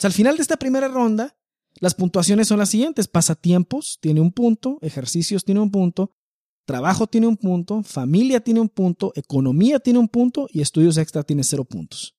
al 0.01 0.11
final 0.11 0.35
de 0.35 0.41
esta 0.41 0.57
primera 0.57 0.87
ronda, 0.87 1.35
las 1.79 1.95
puntuaciones 1.95 2.47
son 2.47 2.59
las 2.59 2.69
siguientes. 2.69 3.07
Pasatiempos 3.07 3.97
tiene 4.01 4.21
un 4.21 4.31
punto, 4.31 4.77
ejercicios 4.81 5.45
tiene 5.45 5.59
un 5.59 5.71
punto, 5.71 6.11
trabajo 6.65 7.07
tiene 7.07 7.27
un 7.27 7.37
punto, 7.37 7.81
familia 7.83 8.41
tiene 8.41 8.59
un 8.59 8.69
punto, 8.69 9.11
economía 9.15 9.79
tiene 9.79 9.99
un 9.99 10.07
punto 10.07 10.47
y 10.51 10.61
estudios 10.61 10.97
extra 10.97 11.23
tiene 11.23 11.43
cero 11.43 11.65
puntos. 11.65 12.15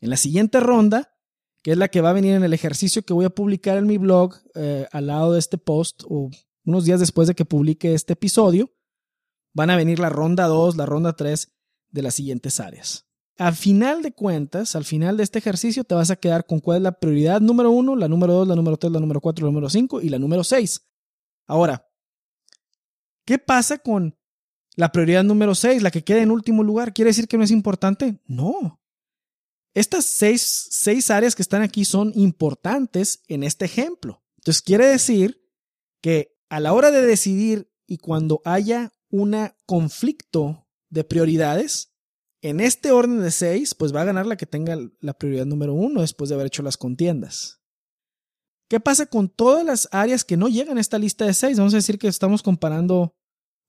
En 0.00 0.10
la 0.10 0.16
siguiente 0.16 0.60
ronda, 0.60 1.15
que 1.66 1.72
es 1.72 1.78
la 1.78 1.88
que 1.88 2.00
va 2.00 2.10
a 2.10 2.12
venir 2.12 2.34
en 2.34 2.44
el 2.44 2.52
ejercicio 2.52 3.02
que 3.02 3.12
voy 3.12 3.24
a 3.24 3.30
publicar 3.30 3.76
en 3.76 3.88
mi 3.88 3.98
blog 3.98 4.36
eh, 4.54 4.86
al 4.92 5.08
lado 5.08 5.32
de 5.32 5.40
este 5.40 5.58
post 5.58 6.04
o 6.08 6.30
unos 6.64 6.84
días 6.84 7.00
después 7.00 7.26
de 7.26 7.34
que 7.34 7.44
publique 7.44 7.92
este 7.92 8.12
episodio, 8.12 8.72
van 9.52 9.70
a 9.70 9.76
venir 9.76 9.98
la 9.98 10.08
ronda 10.08 10.46
2, 10.46 10.76
la 10.76 10.86
ronda 10.86 11.16
3 11.16 11.52
de 11.90 12.02
las 12.02 12.14
siguientes 12.14 12.60
áreas. 12.60 13.08
Al 13.36 13.56
final 13.56 14.02
de 14.02 14.12
cuentas, 14.12 14.76
al 14.76 14.84
final 14.84 15.16
de 15.16 15.24
este 15.24 15.40
ejercicio, 15.40 15.82
te 15.82 15.96
vas 15.96 16.12
a 16.12 16.14
quedar 16.14 16.46
con 16.46 16.60
cuál 16.60 16.76
es 16.76 16.82
la 16.84 17.00
prioridad 17.00 17.40
número 17.40 17.72
1, 17.72 17.96
la 17.96 18.06
número 18.06 18.34
2, 18.34 18.46
la 18.46 18.54
número 18.54 18.76
3, 18.76 18.92
la 18.92 19.00
número 19.00 19.20
4, 19.20 19.44
la 19.44 19.50
número 19.50 19.68
5 19.68 20.02
y 20.02 20.08
la 20.08 20.20
número 20.20 20.44
6. 20.44 20.86
Ahora, 21.48 21.90
¿qué 23.24 23.40
pasa 23.40 23.78
con 23.78 24.16
la 24.76 24.92
prioridad 24.92 25.24
número 25.24 25.56
6, 25.56 25.82
la 25.82 25.90
que 25.90 26.04
queda 26.04 26.22
en 26.22 26.30
último 26.30 26.62
lugar? 26.62 26.94
¿Quiere 26.94 27.08
decir 27.08 27.26
que 27.26 27.36
no 27.36 27.42
es 27.42 27.50
importante? 27.50 28.20
No. 28.28 28.80
Estas 29.76 30.06
seis, 30.06 30.68
seis 30.70 31.10
áreas 31.10 31.36
que 31.36 31.42
están 31.42 31.60
aquí 31.60 31.84
son 31.84 32.10
importantes 32.14 33.22
en 33.28 33.42
este 33.42 33.66
ejemplo. 33.66 34.24
Entonces, 34.38 34.62
quiere 34.62 34.86
decir 34.86 35.44
que 36.00 36.34
a 36.48 36.60
la 36.60 36.72
hora 36.72 36.90
de 36.90 37.04
decidir 37.04 37.70
y 37.86 37.98
cuando 37.98 38.40
haya 38.46 38.94
un 39.10 39.36
conflicto 39.66 40.66
de 40.88 41.04
prioridades, 41.04 41.92
en 42.40 42.60
este 42.60 42.90
orden 42.90 43.20
de 43.20 43.30
seis, 43.30 43.74
pues 43.74 43.94
va 43.94 44.00
a 44.00 44.06
ganar 44.06 44.24
la 44.24 44.38
que 44.38 44.46
tenga 44.46 44.78
la 45.00 45.12
prioridad 45.12 45.44
número 45.44 45.74
uno 45.74 46.00
después 46.00 46.30
de 46.30 46.36
haber 46.36 46.46
hecho 46.46 46.62
las 46.62 46.78
contiendas. 46.78 47.60
¿Qué 48.70 48.80
pasa 48.80 49.04
con 49.04 49.28
todas 49.28 49.62
las 49.62 49.90
áreas 49.92 50.24
que 50.24 50.38
no 50.38 50.48
llegan 50.48 50.78
a 50.78 50.80
esta 50.80 50.98
lista 50.98 51.26
de 51.26 51.34
seis? 51.34 51.58
Vamos 51.58 51.74
a 51.74 51.78
decir 51.78 51.98
que 51.98 52.08
estamos 52.08 52.42
comparando, 52.42 53.14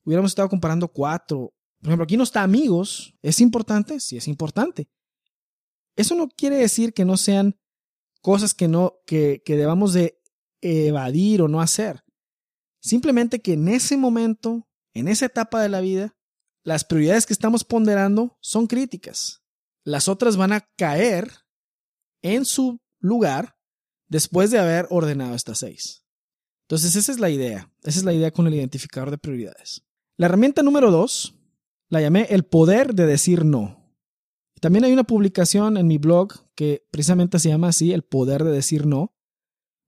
hubiéramos 0.06 0.32
estado 0.32 0.48
comparando 0.48 0.88
cuatro. 0.88 1.54
Por 1.82 1.90
ejemplo, 1.90 2.06
aquí 2.06 2.16
no 2.16 2.24
está 2.24 2.44
amigos. 2.44 3.14
¿Es 3.22 3.42
importante? 3.42 4.00
Sí, 4.00 4.16
es 4.16 4.30
importante. 4.30 4.88
Eso 5.98 6.16
no 6.16 6.30
quiere 6.30 6.56
decir 6.56 6.94
que 6.94 7.04
no 7.04 7.18
sean 7.18 7.60
cosas 8.22 8.54
que 8.54 8.70
no, 8.70 8.94
que, 9.06 9.42
que 9.46 9.58
debamos 9.58 9.92
de 9.92 10.22
evadir 10.62 11.42
o 11.42 11.50
no 11.50 11.60
hacer. 11.60 12.06
Simplemente 12.80 13.42
que 13.42 13.54
en 13.54 13.68
ese 13.68 13.98
momento 13.98 14.68
en 14.98 15.08
esa 15.08 15.27
etapa 15.27 15.62
de 15.62 15.70
la 15.70 15.80
vida, 15.80 16.18
las 16.63 16.84
prioridades 16.84 17.27
que 17.27 17.34
estamos 17.34 17.63
ponderando 17.63 18.36
son 18.42 18.66
críticas. 18.66 19.44
Las 19.84 20.08
otras 20.08 20.38
van 20.38 20.54
a 20.54 20.68
caer 20.75 21.32
en 22.24 22.46
su 22.46 22.82
lugar 23.00 23.58
después 24.08 24.50
de 24.50 24.58
haber 24.58 24.88
ordenado 24.89 25.36
estas 25.36 25.60
seis. 25.60 26.04
Entonces, 26.63 26.96
esa 26.96 27.12
es 27.12 27.20
la 27.20 27.30
idea. 27.30 27.72
Esa 27.84 28.00
es 28.00 28.06
la 28.06 28.13
idea 28.13 28.32
con 28.32 28.48
el 28.48 28.56
identificador 28.56 29.12
de 29.12 29.20
prioridades. 29.20 29.86
La 30.18 30.25
herramienta 30.25 30.63
número 30.63 30.89
dos 30.89 31.36
la 31.89 32.01
llamé 32.01 32.24
el 32.32 32.44
poder 32.44 32.96
de 32.96 33.06
decir 33.06 33.46
no. 33.46 33.77
También 34.60 34.86
hay 34.86 34.94
una 34.94 35.04
publicación 35.04 35.78
en 35.78 35.88
mi 35.88 35.98
blog 35.98 36.34
que 36.56 36.86
precisamente 36.92 37.40
se 37.40 37.50
llama 37.50 37.70
así, 37.70 37.94
el 37.94 38.04
poder 38.04 38.44
de 38.44 38.52
decir 38.52 38.86
no, 38.86 39.14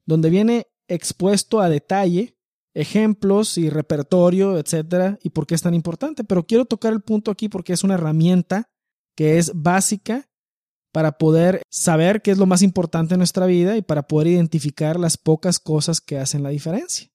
donde 0.06 0.30
viene 0.30 0.68
expuesto 0.88 1.60
a 1.60 1.70
detalle 1.70 2.36
ejemplos 2.74 3.58
y 3.58 3.70
repertorio, 3.70 4.58
etcétera, 4.58 5.20
y 5.24 5.32
por 5.32 5.48
qué 5.48 5.56
es 5.56 5.62
tan 5.62 5.74
importante. 5.74 6.24
Pero 6.24 6.46
quiero 6.46 6.66
tocar 6.66 6.94
el 6.94 7.02
punto 7.02 7.32
aquí 7.32 7.50
porque 7.50 7.74
es 7.74 7.84
una 7.84 7.96
herramienta 7.96 8.70
que 9.16 9.38
es 9.38 9.52
básica 9.54 10.30
para 10.92 11.18
poder 11.18 11.62
saber 11.70 12.22
qué 12.22 12.32
es 12.32 12.38
lo 12.38 12.46
más 12.46 12.62
importante 12.62 13.14
en 13.14 13.20
nuestra 13.20 13.46
vida 13.46 13.78
y 13.78 13.82
para 13.82 14.08
poder 14.08 14.28
identificar 14.28 15.00
las 15.00 15.18
pocas 15.18 15.60
cosas 15.60 16.02
que 16.02 16.18
hacen 16.18 16.42
la 16.42 16.50
diferencia. 16.50 17.10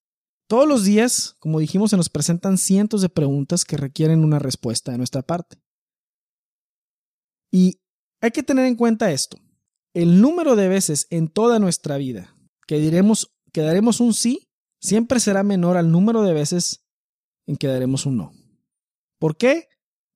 Todos 0.47 0.69
los 0.69 0.85
días, 0.85 1.37
como 1.39 1.59
dijimos, 1.59 1.91
se 1.91 1.97
nos 1.97 2.11
presentan 2.11 2.59
cientos 2.59 3.01
de 3.01 3.09
preguntas 3.09 3.65
que 3.65 3.77
requieren 3.77 4.23
una 4.23 4.39
respuesta 4.39 4.93
de 4.93 4.99
nuestra 4.99 5.23
parte. 5.23 5.64
Y 7.55 7.81
hay 8.21 8.33
que 8.33 8.43
tener 8.43 8.67
en 8.67 8.75
cuenta 8.75 9.13
esto. 9.13 9.39
El 9.95 10.21
número 10.21 10.57
de 10.57 10.67
veces 10.67 11.07
en 11.11 11.29
toda 11.29 11.61
nuestra 11.61 11.97
vida 11.99 12.35
que 12.67 12.81
diremos 12.81 13.33
que 13.53 13.61
daremos 13.61 14.01
un 14.01 14.13
sí 14.13 14.49
siempre 14.81 15.21
será 15.21 15.45
menor 15.45 15.77
al 15.77 15.93
número 15.93 16.23
de 16.23 16.33
veces 16.33 16.85
en 17.47 17.57
que 17.57 17.69
daremos 17.69 18.07
un 18.07 18.17
no. 18.17 18.33
¿Por 19.21 19.37
qué? 19.37 19.69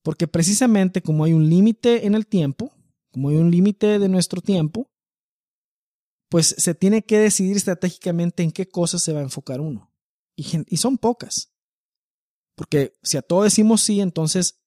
Porque 0.03 0.27
precisamente 0.27 1.01
como 1.01 1.23
hay 1.23 1.33
un 1.33 1.49
límite 1.49 2.07
en 2.07 2.17
el 2.17 2.27
tiempo, 2.27 2.73
como 3.13 3.29
hay 3.29 3.37
un 3.37 3.53
límite 3.53 4.01
de 4.01 4.09
nuestro 4.09 4.41
tiempo, 4.41 4.91
pues 6.29 6.57
se 6.59 6.75
tiene 6.75 7.05
que 7.05 7.19
decidir 7.19 7.57
estratégicamente 7.57 8.43
en 8.43 8.51
qué 8.51 8.67
cosas 8.69 9.01
se 9.01 9.13
va 9.13 9.21
a 9.21 9.23
enfocar 9.23 9.61
uno. 9.61 9.93
Y, 10.35 10.45
y 10.67 10.79
son 10.79 10.99
pocas. 10.99 11.53
Porque 12.57 12.95
si 13.05 13.17
a 13.17 13.23
todo 13.23 13.45
decimos 13.45 13.81
sí, 13.81 14.01
entonces 14.01 14.59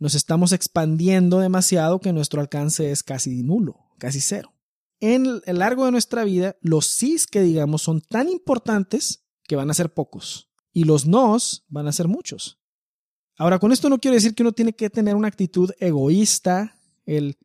nos 0.00 0.16
estamos 0.16 0.52
expandiendo 0.52 1.38
demasiado 1.38 2.00
que 2.00 2.12
nuestro 2.12 2.40
alcance 2.40 2.90
es 2.90 3.04
casi 3.04 3.44
nulo, 3.44 3.76
casi 3.98 4.20
cero 4.20 4.52
en 5.00 5.40
el 5.46 5.58
largo 5.58 5.86
de 5.86 5.92
nuestra 5.92 6.24
vida, 6.24 6.56
los 6.60 6.86
sís 6.86 7.26
que 7.26 7.40
digamos 7.40 7.82
son 7.82 8.02
tan 8.02 8.28
importantes 8.28 9.24
que 9.44 9.56
van 9.56 9.70
a 9.70 9.74
ser 9.74 9.92
pocos 9.92 10.50
y 10.72 10.84
los 10.84 11.06
nos 11.06 11.64
van 11.68 11.88
a 11.88 11.92
ser 11.92 12.06
muchos. 12.06 12.58
Ahora, 13.36 13.58
con 13.58 13.72
esto 13.72 13.88
no 13.88 13.98
quiero 13.98 14.14
decir 14.14 14.34
que 14.34 14.42
uno 14.42 14.52
tiene 14.52 14.74
que 14.74 14.90
tener 14.90 15.16
una 15.16 15.28
actitud 15.28 15.70
egoísta, 15.80 16.76
el 17.06 17.38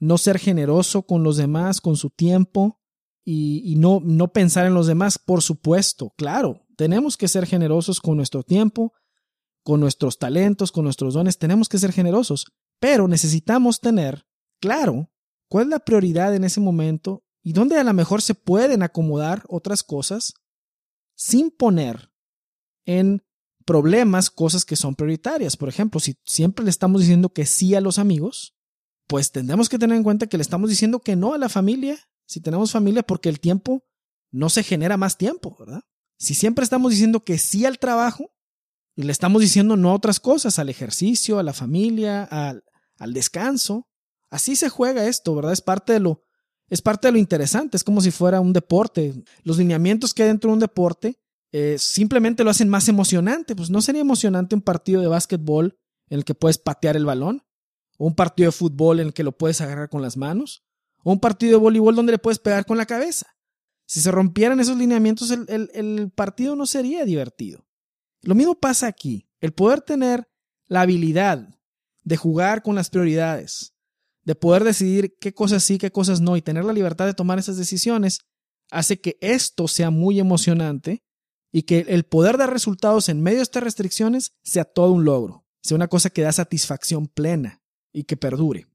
no 0.00 0.16
ser 0.16 0.38
generoso 0.38 1.02
con 1.02 1.22
los 1.22 1.36
demás, 1.36 1.80
con 1.82 1.96
su 1.96 2.08
tiempo 2.08 2.80
y, 3.22 3.74
no, 3.76 4.00
no 4.02 4.32
pensar 4.32 4.64
en 4.64 4.72
los 4.72 4.86
demás. 4.86 5.18
Por 5.18 5.42
supuesto, 5.42 6.14
claro, 6.16 6.66
tenemos 6.76 7.18
que 7.18 7.28
ser 7.28 7.44
generosos 7.44 8.00
con 8.00 8.16
nuestro 8.16 8.42
tiempo, 8.42 8.94
con 9.68 9.80
nuestros 9.80 10.18
talentos, 10.18 10.72
con 10.72 10.84
nuestros 10.84 11.12
dones, 11.12 11.36
tenemos 11.36 11.68
que 11.68 11.76
ser 11.76 11.92
generosos, 11.92 12.46
pero 12.80 13.06
necesitamos 13.06 13.80
tener 13.80 14.24
claro 14.62 15.10
cuál 15.46 15.64
es 15.64 15.68
la 15.68 15.78
prioridad 15.80 16.34
en 16.34 16.44
ese 16.44 16.58
momento 16.58 17.22
y 17.42 17.52
dónde 17.52 17.76
a 17.76 17.84
lo 17.84 17.92
mejor 17.92 18.22
se 18.22 18.34
pueden 18.34 18.82
acomodar 18.82 19.44
otras 19.46 19.82
cosas 19.82 20.32
sin 21.14 21.50
poner 21.50 22.10
en 22.86 23.22
problemas 23.66 24.30
cosas 24.30 24.64
que 24.64 24.74
son 24.74 24.94
prioritarias. 24.94 25.58
Por 25.58 25.68
ejemplo, 25.68 26.00
si 26.00 26.16
siempre 26.24 26.64
le 26.64 26.70
estamos 26.70 27.02
diciendo 27.02 27.28
que 27.28 27.44
sí 27.44 27.74
a 27.74 27.82
los 27.82 27.98
amigos, 27.98 28.56
pues 29.06 29.32
tendremos 29.32 29.68
que 29.68 29.78
tener 29.78 29.98
en 29.98 30.02
cuenta 30.02 30.28
que 30.28 30.38
le 30.38 30.42
estamos 30.44 30.70
diciendo 30.70 31.00
que 31.00 31.14
no 31.14 31.34
a 31.34 31.38
la 31.38 31.50
familia, 31.50 31.98
si 32.26 32.40
tenemos 32.40 32.72
familia, 32.72 33.02
porque 33.02 33.28
el 33.28 33.38
tiempo 33.38 33.84
no 34.30 34.48
se 34.48 34.62
genera 34.62 34.96
más 34.96 35.18
tiempo, 35.18 35.54
¿verdad? 35.60 35.82
Si 36.18 36.32
siempre 36.32 36.64
estamos 36.64 36.90
diciendo 36.90 37.22
que 37.22 37.36
sí 37.36 37.66
al 37.66 37.78
trabajo 37.78 38.30
y 38.98 39.04
le 39.04 39.12
estamos 39.12 39.40
diciendo 39.40 39.76
no 39.76 39.90
a 39.90 39.94
otras 39.94 40.20
cosas, 40.20 40.58
al 40.58 40.68
ejercicio, 40.68 41.38
a 41.38 41.42
la 41.42 41.52
familia, 41.52 42.24
al, 42.24 42.64
al 42.98 43.12
descanso, 43.14 43.88
Así 44.30 44.56
se 44.56 44.68
juega 44.68 45.06
esto, 45.06 45.34
¿verdad? 45.34 45.52
Es 45.52 45.60
parte 45.60 45.94
de 45.94 46.00
lo, 46.00 46.22
es 46.68 46.82
parte 46.82 47.08
de 47.08 47.12
lo 47.12 47.18
interesante, 47.18 47.76
es 47.76 47.84
como 47.84 48.00
si 48.00 48.10
fuera 48.10 48.40
un 48.40 48.52
deporte. 48.52 49.24
Los 49.42 49.58
lineamientos 49.58 50.12
que 50.12 50.22
hay 50.22 50.28
dentro 50.28 50.50
de 50.50 50.54
un 50.54 50.60
deporte 50.60 51.18
eh, 51.50 51.76
simplemente 51.78 52.44
lo 52.44 52.50
hacen 52.50 52.68
más 52.68 52.88
emocionante. 52.88 53.56
Pues 53.56 53.70
no 53.70 53.80
sería 53.80 54.02
emocionante 54.02 54.54
un 54.54 54.62
partido 54.62 55.00
de 55.00 55.08
básquetbol 55.08 55.78
en 56.10 56.18
el 56.18 56.24
que 56.24 56.34
puedes 56.34 56.58
patear 56.58 56.96
el 56.96 57.06
balón, 57.06 57.42
o 57.98 58.06
un 58.06 58.14
partido 58.14 58.48
de 58.48 58.52
fútbol 58.52 59.00
en 59.00 59.08
el 59.08 59.14
que 59.14 59.24
lo 59.24 59.32
puedes 59.32 59.60
agarrar 59.60 59.88
con 59.88 60.02
las 60.02 60.16
manos, 60.16 60.64
o 61.02 61.12
un 61.12 61.20
partido 61.20 61.52
de 61.52 61.62
voleibol 61.62 61.96
donde 61.96 62.12
le 62.12 62.18
puedes 62.18 62.38
pegar 62.38 62.64
con 62.66 62.76
la 62.76 62.86
cabeza. 62.86 63.26
Si 63.86 64.00
se 64.00 64.10
rompieran 64.10 64.60
esos 64.60 64.76
lineamientos, 64.76 65.30
el, 65.30 65.70
el 65.72 66.10
partido 66.14 66.54
no 66.54 66.66
sería 66.66 67.04
divertido. 67.04 67.66
Lo 68.22 68.34
mismo 68.34 68.54
pasa 68.54 68.86
aquí. 68.86 69.28
El 69.40 69.52
poder 69.52 69.80
tener 69.80 70.28
la 70.66 70.82
habilidad 70.82 71.48
de 72.04 72.16
jugar 72.16 72.62
con 72.62 72.74
las 72.74 72.90
prioridades, 72.90 73.74
de 74.24 74.34
poder 74.34 74.64
decidir 74.64 75.16
qué 75.20 75.32
cosas 75.32 75.62
sí, 75.64 75.78
qué 75.78 75.90
cosas 75.90 76.20
no 76.20 76.36
y 76.36 76.42
tener 76.42 76.64
la 76.64 76.72
libertad 76.72 77.06
de 77.06 77.14
tomar 77.14 77.38
esas 77.38 77.56
decisiones, 77.56 78.20
hace 78.70 79.00
que 79.00 79.16
esto 79.20 79.68
sea 79.68 79.90
muy 79.90 80.20
emocionante 80.20 81.02
y 81.52 81.62
que 81.62 81.80
el 81.88 82.04
poder 82.04 82.36
dar 82.36 82.52
resultados 82.52 83.08
en 83.08 83.22
medio 83.22 83.38
de 83.38 83.44
estas 83.44 83.62
restricciones 83.62 84.32
sea 84.42 84.64
todo 84.64 84.92
un 84.92 85.04
logro, 85.04 85.46
sea 85.62 85.76
una 85.76 85.88
cosa 85.88 86.10
que 86.10 86.22
da 86.22 86.32
satisfacción 86.32 87.06
plena 87.06 87.62
y 87.92 88.04
que 88.04 88.16
perdure. 88.16 88.66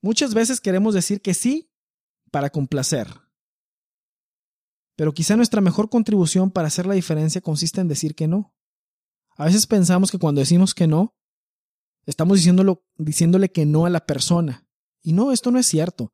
Muchas 0.00 0.34
veces 0.34 0.60
queremos 0.60 0.94
decir 0.94 1.20
que 1.22 1.34
sí 1.34 1.70
para 2.30 2.50
complacer, 2.50 3.08
pero 4.96 5.12
quizá 5.12 5.36
nuestra 5.36 5.60
mejor 5.60 5.90
contribución 5.90 6.50
para 6.50 6.68
hacer 6.68 6.86
la 6.86 6.94
diferencia 6.94 7.40
consiste 7.40 7.80
en 7.80 7.88
decir 7.88 8.14
que 8.14 8.28
no. 8.28 8.53
A 9.36 9.46
veces 9.46 9.66
pensamos 9.66 10.10
que 10.10 10.18
cuando 10.18 10.40
decimos 10.40 10.74
que 10.74 10.86
no, 10.86 11.16
estamos 12.06 12.38
diciéndole 12.98 13.50
que 13.50 13.66
no 13.66 13.86
a 13.86 13.90
la 13.90 14.06
persona. 14.06 14.66
Y 15.02 15.12
no, 15.12 15.32
esto 15.32 15.50
no 15.50 15.58
es 15.58 15.66
cierto. 15.66 16.12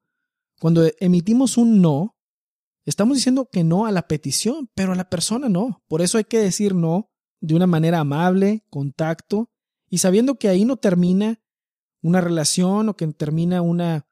Cuando 0.58 0.82
emitimos 0.98 1.56
un 1.56 1.80
no, 1.80 2.16
estamos 2.84 3.16
diciendo 3.16 3.48
que 3.50 3.64
no 3.64 3.86
a 3.86 3.92
la 3.92 4.08
petición, 4.08 4.70
pero 4.74 4.92
a 4.92 4.96
la 4.96 5.08
persona 5.08 5.48
no. 5.48 5.82
Por 5.86 6.02
eso 6.02 6.18
hay 6.18 6.24
que 6.24 6.38
decir 6.38 6.74
no 6.74 7.10
de 7.40 7.54
una 7.54 7.66
manera 7.66 8.00
amable, 8.00 8.64
con 8.70 8.92
tacto, 8.92 9.50
y 9.88 9.98
sabiendo 9.98 10.36
que 10.36 10.48
ahí 10.48 10.64
no 10.64 10.76
termina 10.76 11.42
una 12.02 12.20
relación 12.20 12.88
o 12.88 12.96
que 12.96 13.06
termina 13.08 13.62
una, 13.62 14.06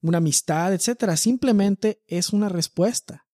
una 0.00 0.18
amistad, 0.18 0.72
etc. 0.72 1.16
Simplemente 1.16 2.02
es 2.06 2.32
una 2.32 2.48
respuesta. 2.48 3.26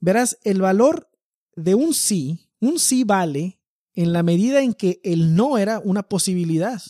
Verás, 0.00 0.38
el 0.42 0.60
valor 0.60 1.10
de 1.54 1.74
un 1.74 1.94
sí, 1.94 2.50
un 2.60 2.78
sí 2.78 3.04
vale 3.04 3.61
en 3.94 4.12
la 4.12 4.22
medida 4.22 4.62
en 4.62 4.74
que 4.74 5.00
el 5.04 5.34
no 5.34 5.58
era 5.58 5.80
una 5.80 6.02
posibilidad. 6.02 6.82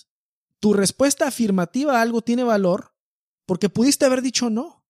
Tu 0.60 0.72
respuesta 0.72 1.26
afirmativa 1.26 1.98
a 1.98 2.02
algo 2.02 2.22
tiene 2.22 2.44
valor 2.44 2.94
porque 3.46 3.68
pudiste 3.68 4.04
haber 4.04 4.22
dicho 4.22 4.50
no. 4.50 4.84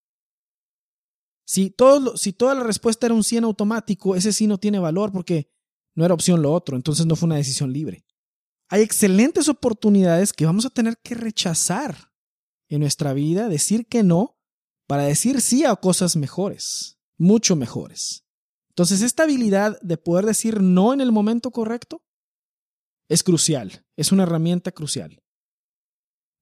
Si, 1.44 1.70
toda 1.70 2.54
la 2.54 2.62
respuesta 2.62 3.06
era 3.06 3.14
un 3.14 3.24
sí 3.24 3.36
en 3.36 3.44
automático, 3.44 4.14
ese 4.14 4.32
sí 4.32 4.46
no 4.46 4.58
tiene 4.58 4.78
valor 4.78 5.12
porque 5.12 5.50
no 5.94 6.04
era 6.04 6.14
opción 6.14 6.40
lo 6.40 6.52
otro, 6.52 6.76
entonces 6.76 7.04
no 7.06 7.16
fue 7.16 7.26
una 7.26 7.36
decisión 7.36 7.72
libre. 7.72 8.06
Hay 8.68 8.82
excelentes 8.82 9.48
oportunidades 9.48 10.32
que 10.32 10.46
vamos 10.46 10.64
a 10.64 10.70
tener 10.70 10.98
que 11.02 11.14
rechazar 11.14 12.12
en 12.68 12.80
nuestra 12.80 13.12
vida, 13.12 13.48
decir 13.48 13.86
que 13.86 14.02
no, 14.02 14.38
para 14.86 15.02
decir 15.02 15.40
sí 15.40 15.64
a 15.64 15.76
cosas 15.76 16.16
mejores 16.16 16.98
mucho 17.22 17.54
mejores. 17.54 18.21
Entonces, 18.72 19.02
esta 19.02 19.24
habilidad 19.24 19.78
de 19.82 19.98
poder 19.98 20.24
decir 20.24 20.62
no 20.62 20.94
en 20.94 21.00
el 21.00 21.12
momento 21.12 21.50
correcto 21.50 22.02
es 23.08 23.22
crucial, 23.22 23.84
es 23.96 24.12
una 24.12 24.22
herramienta 24.22 24.72
crucial. 24.72 25.22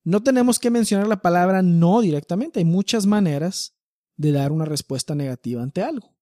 No 0.04 0.22
tenemos 0.22 0.58
que 0.58 0.70
mencionar 0.70 1.08
la 1.08 1.22
palabra 1.22 1.62
no 1.62 2.00
directamente, 2.00 2.60
hay 2.60 2.64
muchas 2.64 3.06
maneras 3.06 3.76
de 4.16 4.32
dar 4.32 4.52
una 4.52 4.64
respuesta 4.64 5.14
negativa 5.14 5.62
ante 5.62 5.82
algo. 5.82 6.16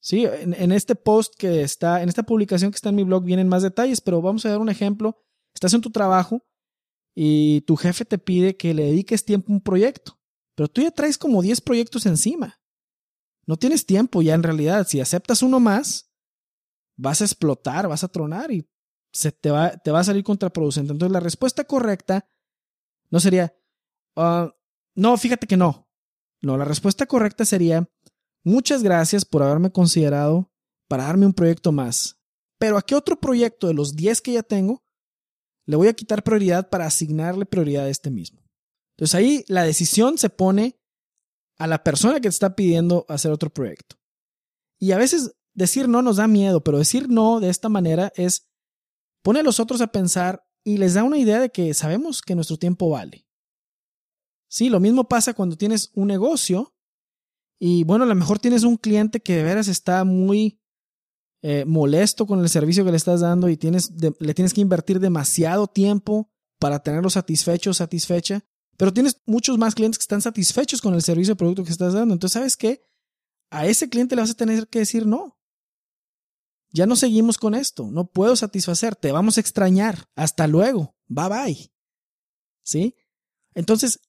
Sí, 0.00 0.24
en, 0.24 0.54
en, 0.54 0.72
este 0.72 0.94
post 0.94 1.34
que 1.36 1.62
está, 1.62 2.02
en 2.02 2.08
esta 2.08 2.24
publicación 2.24 2.70
que 2.70 2.76
está 2.76 2.88
en 2.88 2.96
mi 2.96 3.04
blog 3.04 3.24
vienen 3.24 3.48
más 3.48 3.62
detalles, 3.62 4.00
pero 4.00 4.20
vamos 4.20 4.44
a 4.44 4.50
dar 4.50 4.58
un 4.58 4.68
ejemplo. 4.68 5.22
Estás 5.54 5.74
en 5.74 5.80
tu 5.80 5.90
trabajo 5.90 6.44
y 7.14 7.60
tu 7.62 7.76
jefe 7.76 8.04
te 8.04 8.18
pide 8.18 8.56
que 8.56 8.74
le 8.74 8.84
dediques 8.84 9.24
tiempo 9.24 9.52
a 9.52 9.56
un 9.56 9.60
proyecto, 9.60 10.18
pero 10.56 10.68
tú 10.68 10.80
ya 10.80 10.90
traes 10.90 11.18
como 11.18 11.42
10 11.42 11.60
proyectos 11.60 12.06
encima. 12.06 12.61
No 13.46 13.56
tienes 13.56 13.86
tiempo 13.86 14.22
ya 14.22 14.34
en 14.34 14.42
realidad. 14.42 14.86
Si 14.86 15.00
aceptas 15.00 15.42
uno 15.42 15.60
más, 15.60 16.12
vas 16.96 17.20
a 17.20 17.24
explotar, 17.24 17.88
vas 17.88 18.04
a 18.04 18.08
tronar 18.08 18.50
y 18.52 18.68
se 19.12 19.32
te 19.32 19.50
va, 19.50 19.76
te 19.76 19.90
va 19.90 20.00
a 20.00 20.04
salir 20.04 20.24
contraproducente. 20.24 20.92
Entonces 20.92 21.12
la 21.12 21.20
respuesta 21.20 21.64
correcta 21.64 22.28
no 23.10 23.20
sería, 23.20 23.54
ah, 24.16 24.54
no, 24.94 25.16
fíjate 25.16 25.46
que 25.46 25.56
no. 25.56 25.88
No, 26.40 26.56
la 26.56 26.64
respuesta 26.64 27.06
correcta 27.06 27.44
sería, 27.44 27.88
muchas 28.42 28.82
gracias 28.82 29.24
por 29.24 29.42
haberme 29.42 29.70
considerado 29.70 30.50
para 30.88 31.04
darme 31.04 31.26
un 31.26 31.34
proyecto 31.34 31.72
más. 31.72 32.20
Pero 32.58 32.76
¿a 32.76 32.82
qué 32.82 32.94
otro 32.94 33.20
proyecto 33.20 33.66
de 33.66 33.74
los 33.74 33.94
10 33.94 34.20
que 34.20 34.32
ya 34.32 34.42
tengo 34.42 34.84
le 35.66 35.76
voy 35.76 35.88
a 35.88 35.94
quitar 35.94 36.24
prioridad 36.24 36.68
para 36.68 36.86
asignarle 36.86 37.46
prioridad 37.46 37.84
a 37.84 37.88
este 37.88 38.10
mismo? 38.10 38.42
Entonces 38.96 39.14
ahí 39.14 39.44
la 39.48 39.64
decisión 39.64 40.18
se 40.18 40.30
pone 40.30 40.80
a 41.62 41.68
la 41.68 41.84
persona 41.84 42.14
que 42.14 42.22
te 42.22 42.28
está 42.28 42.56
pidiendo 42.56 43.06
hacer 43.08 43.30
otro 43.30 43.48
proyecto. 43.48 43.94
Y 44.80 44.90
a 44.90 44.98
veces 44.98 45.36
decir 45.54 45.88
no 45.88 46.02
nos 46.02 46.16
da 46.16 46.26
miedo, 46.26 46.64
pero 46.64 46.78
decir 46.78 47.08
no 47.08 47.38
de 47.38 47.50
esta 47.50 47.68
manera 47.68 48.12
es 48.16 48.48
pone 49.22 49.40
a 49.40 49.42
los 49.44 49.60
otros 49.60 49.80
a 49.80 49.92
pensar 49.92 50.44
y 50.64 50.78
les 50.78 50.94
da 50.94 51.04
una 51.04 51.18
idea 51.18 51.38
de 51.38 51.50
que 51.50 51.72
sabemos 51.72 52.20
que 52.20 52.34
nuestro 52.34 52.56
tiempo 52.56 52.90
vale. 52.90 53.28
Sí, 54.48 54.70
lo 54.70 54.80
mismo 54.80 55.08
pasa 55.08 55.34
cuando 55.34 55.56
tienes 55.56 55.92
un 55.94 56.08
negocio 56.08 56.74
y 57.60 57.84
bueno, 57.84 58.04
a 58.04 58.08
lo 58.08 58.14
mejor 58.16 58.40
tienes 58.40 58.64
un 58.64 58.76
cliente 58.76 59.20
que 59.20 59.36
de 59.36 59.44
veras 59.44 59.68
está 59.68 60.02
muy 60.02 60.60
eh, 61.42 61.64
molesto 61.64 62.26
con 62.26 62.40
el 62.40 62.48
servicio 62.48 62.84
que 62.84 62.90
le 62.90 62.96
estás 62.96 63.20
dando 63.20 63.48
y 63.48 63.56
tienes 63.56 63.92
le 64.18 64.34
tienes 64.34 64.52
que 64.52 64.62
invertir 64.62 64.98
demasiado 64.98 65.68
tiempo 65.68 66.28
para 66.58 66.82
tenerlo 66.82 67.08
satisfecho 67.08 67.72
satisfecha. 67.72 68.44
Pero 68.76 68.92
tienes 68.92 69.20
muchos 69.26 69.58
más 69.58 69.74
clientes 69.74 69.98
que 69.98 70.02
están 70.02 70.22
satisfechos 70.22 70.80
con 70.80 70.94
el 70.94 71.02
servicio 71.02 71.34
o 71.34 71.36
producto 71.36 71.64
que 71.64 71.70
estás 71.70 71.92
dando. 71.92 72.14
Entonces, 72.14 72.34
¿sabes 72.34 72.56
qué? 72.56 72.82
A 73.50 73.66
ese 73.66 73.88
cliente 73.88 74.16
le 74.16 74.22
vas 74.22 74.30
a 74.30 74.34
tener 74.34 74.68
que 74.68 74.80
decir 74.80 75.06
no. 75.06 75.38
Ya 76.70 76.86
no 76.86 76.96
seguimos 76.96 77.36
con 77.36 77.54
esto. 77.54 77.90
No 77.90 78.06
puedo 78.06 78.34
satisfacerte. 78.34 79.12
Vamos 79.12 79.36
a 79.36 79.40
extrañar. 79.40 80.08
Hasta 80.16 80.46
luego. 80.46 80.96
Bye 81.06 81.28
bye. 81.28 81.72
¿Sí? 82.64 82.96
Entonces, 83.54 84.00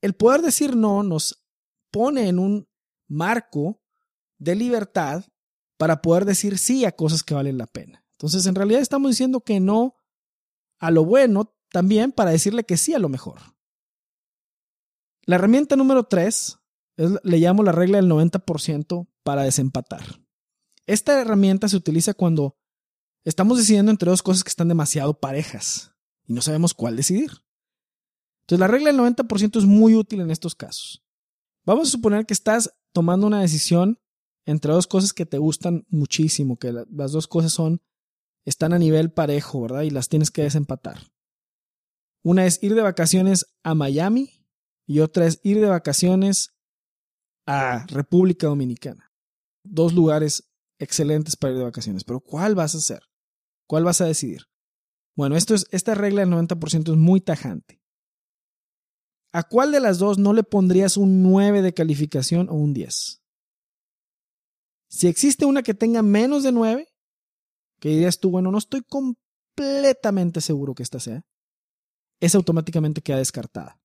el 0.00 0.14
poder 0.14 0.42
decir 0.42 0.76
no 0.76 1.02
nos 1.02 1.44
pone 1.90 2.28
en 2.28 2.38
un 2.38 2.68
marco 3.08 3.80
de 4.38 4.54
libertad 4.54 5.24
para 5.76 6.02
poder 6.02 6.24
decir 6.24 6.58
sí 6.58 6.84
a 6.84 6.92
cosas 6.92 7.22
que 7.22 7.34
valen 7.34 7.58
la 7.58 7.66
pena. 7.66 8.04
Entonces, 8.12 8.46
en 8.46 8.54
realidad 8.54 8.80
estamos 8.80 9.10
diciendo 9.10 9.40
que 9.40 9.58
no 9.58 9.96
a 10.78 10.90
lo 10.90 11.04
bueno 11.04 11.56
también 11.70 12.12
para 12.12 12.30
decirle 12.30 12.64
que 12.64 12.76
sí 12.76 12.94
a 12.94 12.98
lo 12.98 13.08
mejor. 13.08 13.53
La 15.26 15.36
herramienta 15.36 15.76
número 15.76 16.04
3 16.04 16.58
le 16.96 17.38
llamo 17.38 17.62
la 17.62 17.72
regla 17.72 17.96
del 17.96 18.10
90% 18.10 19.08
para 19.22 19.42
desempatar. 19.42 20.20
Esta 20.86 21.20
herramienta 21.20 21.68
se 21.68 21.76
utiliza 21.76 22.12
cuando 22.14 22.58
estamos 23.24 23.58
decidiendo 23.58 23.90
entre 23.90 24.10
dos 24.10 24.22
cosas 24.22 24.44
que 24.44 24.50
están 24.50 24.68
demasiado 24.68 25.18
parejas 25.18 25.92
y 26.26 26.34
no 26.34 26.42
sabemos 26.42 26.74
cuál 26.74 26.96
decidir. 26.96 27.30
Entonces 28.42 28.60
la 28.60 28.68
regla 28.68 28.92
del 28.92 29.00
90% 29.00 29.58
es 29.58 29.64
muy 29.64 29.94
útil 29.94 30.20
en 30.20 30.30
estos 30.30 30.54
casos. 30.54 31.02
Vamos 31.64 31.88
a 31.88 31.92
suponer 31.92 32.26
que 32.26 32.34
estás 32.34 32.74
tomando 32.92 33.26
una 33.26 33.40
decisión 33.40 33.98
entre 34.44 34.72
dos 34.72 34.86
cosas 34.86 35.14
que 35.14 35.24
te 35.24 35.38
gustan 35.38 35.86
muchísimo, 35.88 36.58
que 36.58 36.72
las 36.72 37.12
dos 37.12 37.26
cosas 37.26 37.52
son 37.52 37.80
están 38.44 38.74
a 38.74 38.78
nivel 38.78 39.10
parejo, 39.10 39.62
¿verdad? 39.62 39.82
Y 39.82 39.90
las 39.90 40.10
tienes 40.10 40.30
que 40.30 40.42
desempatar. 40.42 40.98
Una 42.22 42.44
es 42.44 42.62
ir 42.62 42.74
de 42.74 42.82
vacaciones 42.82 43.46
a 43.62 43.74
Miami 43.74 44.43
y 44.86 45.00
otra 45.00 45.26
es 45.26 45.40
ir 45.42 45.60
de 45.60 45.66
vacaciones 45.66 46.54
a 47.46 47.86
República 47.86 48.46
Dominicana. 48.46 49.12
Dos 49.64 49.94
lugares 49.94 50.50
excelentes 50.78 51.36
para 51.36 51.52
ir 51.52 51.58
de 51.58 51.64
vacaciones, 51.64 52.04
pero 52.04 52.20
¿cuál 52.20 52.54
vas 52.54 52.74
a 52.74 52.78
hacer? 52.78 53.02
¿Cuál 53.66 53.84
vas 53.84 54.00
a 54.00 54.06
decidir? 54.06 54.42
Bueno, 55.16 55.36
esto 55.36 55.54
es, 55.54 55.66
esta 55.70 55.94
regla 55.94 56.20
del 56.20 56.30
90% 56.30 56.92
es 56.92 56.98
muy 56.98 57.20
tajante. 57.20 57.80
¿A 59.32 59.42
cuál 59.42 59.72
de 59.72 59.80
las 59.80 59.98
dos 59.98 60.18
no 60.18 60.32
le 60.32 60.42
pondrías 60.42 60.96
un 60.96 61.22
9 61.22 61.62
de 61.62 61.74
calificación 61.74 62.48
o 62.48 62.54
un 62.54 62.72
10? 62.74 63.22
Si 64.88 65.08
existe 65.08 65.44
una 65.44 65.62
que 65.62 65.74
tenga 65.74 66.02
menos 66.02 66.44
de 66.44 66.52
9, 66.52 66.88
que 67.80 67.88
dirías 67.88 68.20
tú, 68.20 68.30
bueno, 68.30 68.52
no 68.52 68.58
estoy 68.58 68.82
completamente 68.82 70.40
seguro 70.40 70.74
que 70.74 70.84
esta 70.84 71.00
sea, 71.00 71.24
es 72.20 72.34
automáticamente 72.34 73.02
queda 73.02 73.18
descartada 73.18 73.80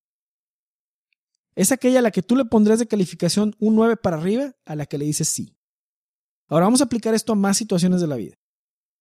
es 1.59 1.73
aquella 1.73 1.99
a 1.99 2.01
la 2.01 2.11
que 2.11 2.21
tú 2.21 2.37
le 2.37 2.45
pondrías 2.45 2.79
de 2.79 2.87
calificación 2.87 3.53
un 3.59 3.75
9 3.75 3.97
para 3.97 4.15
arriba, 4.15 4.55
a 4.63 4.77
la 4.77 4.85
que 4.85 4.97
le 4.97 5.03
dices 5.03 5.27
sí. 5.27 5.57
Ahora 6.47 6.65
vamos 6.65 6.79
a 6.79 6.85
aplicar 6.85 7.13
esto 7.13 7.33
a 7.33 7.35
más 7.35 7.57
situaciones 7.57 7.99
de 7.99 8.07
la 8.07 8.15
vida. 8.15 8.39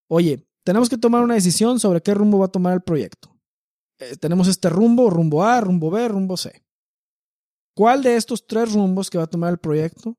Oye, 0.08 0.44
tenemos 0.64 0.88
que 0.88 0.98
tomar 0.98 1.22
una 1.22 1.34
decisión 1.34 1.78
sobre 1.78 2.00
qué 2.00 2.14
rumbo 2.14 2.40
va 2.40 2.46
a 2.46 2.50
tomar 2.50 2.74
el 2.74 2.82
proyecto. 2.82 3.32
Eh, 4.00 4.16
tenemos 4.16 4.48
este 4.48 4.68
rumbo, 4.70 5.08
rumbo 5.08 5.44
A, 5.44 5.60
rumbo 5.60 5.88
B, 5.88 6.08
rumbo 6.08 6.36
C. 6.36 6.64
¿Cuál 7.76 8.02
de 8.02 8.16
estos 8.16 8.44
tres 8.44 8.72
rumbos 8.72 9.08
que 9.08 9.18
va 9.18 9.24
a 9.24 9.30
tomar 9.30 9.52
el 9.52 9.58
proyecto 9.58 10.18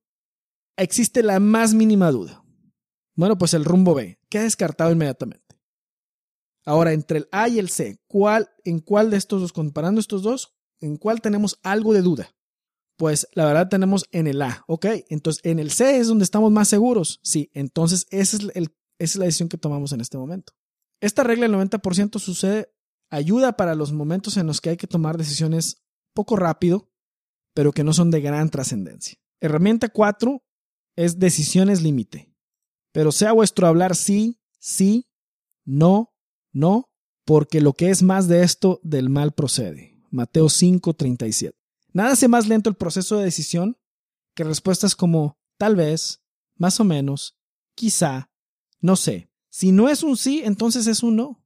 existe 0.77 1.23
la 1.23 1.41
más 1.41 1.73
mínima 1.73 2.09
duda? 2.09 2.41
Bueno, 3.15 3.37
pues 3.37 3.53
el 3.53 3.65
rumbo 3.65 3.93
B, 3.95 4.17
queda 4.29 4.43
descartado 4.43 4.93
inmediatamente. 4.93 5.59
Ahora, 6.63 6.93
entre 6.93 7.17
el 7.17 7.27
A 7.33 7.49
y 7.49 7.59
el 7.59 7.67
C, 7.67 7.99
¿cuál, 8.07 8.49
¿en 8.63 8.79
cuál 8.79 9.09
de 9.09 9.17
estos 9.17 9.41
dos, 9.41 9.51
comparando 9.51 9.99
estos 9.99 10.23
dos, 10.23 10.55
¿En 10.79 10.97
cuál 10.97 11.21
tenemos 11.21 11.59
algo 11.63 11.93
de 11.93 12.01
duda? 12.01 12.35
Pues 12.97 13.27
la 13.33 13.45
verdad 13.45 13.69
tenemos 13.69 14.05
en 14.11 14.27
el 14.27 14.41
A, 14.41 14.63
¿ok? 14.67 14.85
Entonces 15.09 15.43
en 15.45 15.59
el 15.59 15.71
C 15.71 15.97
es 15.97 16.07
donde 16.07 16.23
estamos 16.23 16.51
más 16.51 16.67
seguros. 16.67 17.19
Sí, 17.23 17.49
entonces 17.53 18.07
esa 18.09 18.37
es, 18.37 18.43
el, 18.55 18.75
es 18.97 19.15
la 19.15 19.25
decisión 19.25 19.49
que 19.49 19.57
tomamos 19.57 19.93
en 19.93 20.01
este 20.01 20.17
momento. 20.17 20.53
Esta 21.01 21.23
regla 21.23 21.47
del 21.47 21.55
90% 21.55 22.19
sucede 22.19 22.73
ayuda 23.09 23.53
para 23.53 23.75
los 23.75 23.91
momentos 23.91 24.37
en 24.37 24.47
los 24.47 24.61
que 24.61 24.71
hay 24.71 24.77
que 24.77 24.87
tomar 24.87 25.17
decisiones 25.17 25.81
poco 26.13 26.35
rápido, 26.35 26.91
pero 27.53 27.71
que 27.71 27.83
no 27.83 27.93
son 27.93 28.11
de 28.11 28.21
gran 28.21 28.49
trascendencia. 28.49 29.17
Herramienta 29.39 29.89
4 29.89 30.43
es 30.95 31.19
decisiones 31.19 31.81
límite. 31.81 32.35
Pero 32.91 33.11
sea 33.11 33.31
vuestro 33.31 33.67
hablar 33.67 33.95
sí, 33.95 34.41
sí, 34.59 35.07
no, 35.63 36.13
no, 36.51 36.89
porque 37.25 37.61
lo 37.61 37.73
que 37.73 37.89
es 37.89 38.03
más 38.03 38.27
de 38.27 38.43
esto 38.43 38.79
del 38.83 39.09
mal 39.09 39.31
procede. 39.31 39.98
Mateo 40.11 40.49
5, 40.49 40.93
37. 40.93 41.57
Nada 41.93 42.11
hace 42.11 42.27
más 42.27 42.47
lento 42.47 42.69
el 42.69 42.75
proceso 42.75 43.17
de 43.17 43.25
decisión 43.25 43.77
que 44.35 44.43
respuestas 44.43 44.95
como 44.95 45.37
tal 45.57 45.75
vez, 45.75 46.21
más 46.55 46.79
o 46.79 46.83
menos, 46.83 47.37
quizá, 47.75 48.31
no 48.79 48.95
sé. 48.95 49.29
Si 49.49 49.71
no 49.71 49.89
es 49.89 50.03
un 50.03 50.15
sí, 50.15 50.41
entonces 50.43 50.87
es 50.87 51.03
un 51.03 51.15
no. 51.15 51.43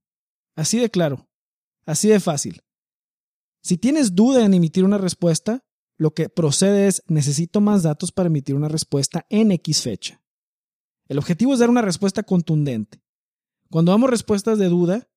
Así 0.55 0.77
de 0.77 0.89
claro, 0.89 1.27
así 1.85 2.09
de 2.09 2.19
fácil. 2.19 2.61
Si 3.61 3.77
tienes 3.77 4.13
duda 4.13 4.45
en 4.45 4.53
emitir 4.53 4.83
una 4.83 4.97
respuesta, 4.97 5.65
lo 5.97 6.13
que 6.13 6.29
procede 6.29 6.87
es 6.87 7.01
necesito 7.07 7.61
más 7.61 7.83
datos 7.83 8.11
para 8.11 8.27
emitir 8.27 8.55
una 8.55 8.67
respuesta 8.67 9.25
en 9.29 9.51
X 9.51 9.81
fecha. 9.81 10.21
El 11.07 11.17
objetivo 11.17 11.53
es 11.53 11.59
dar 11.59 11.69
una 11.69 11.81
respuesta 11.81 12.23
contundente. 12.23 13.01
Cuando 13.69 13.91
damos 13.91 14.09
respuestas 14.09 14.59
de 14.59 14.67
duda, 14.67 15.07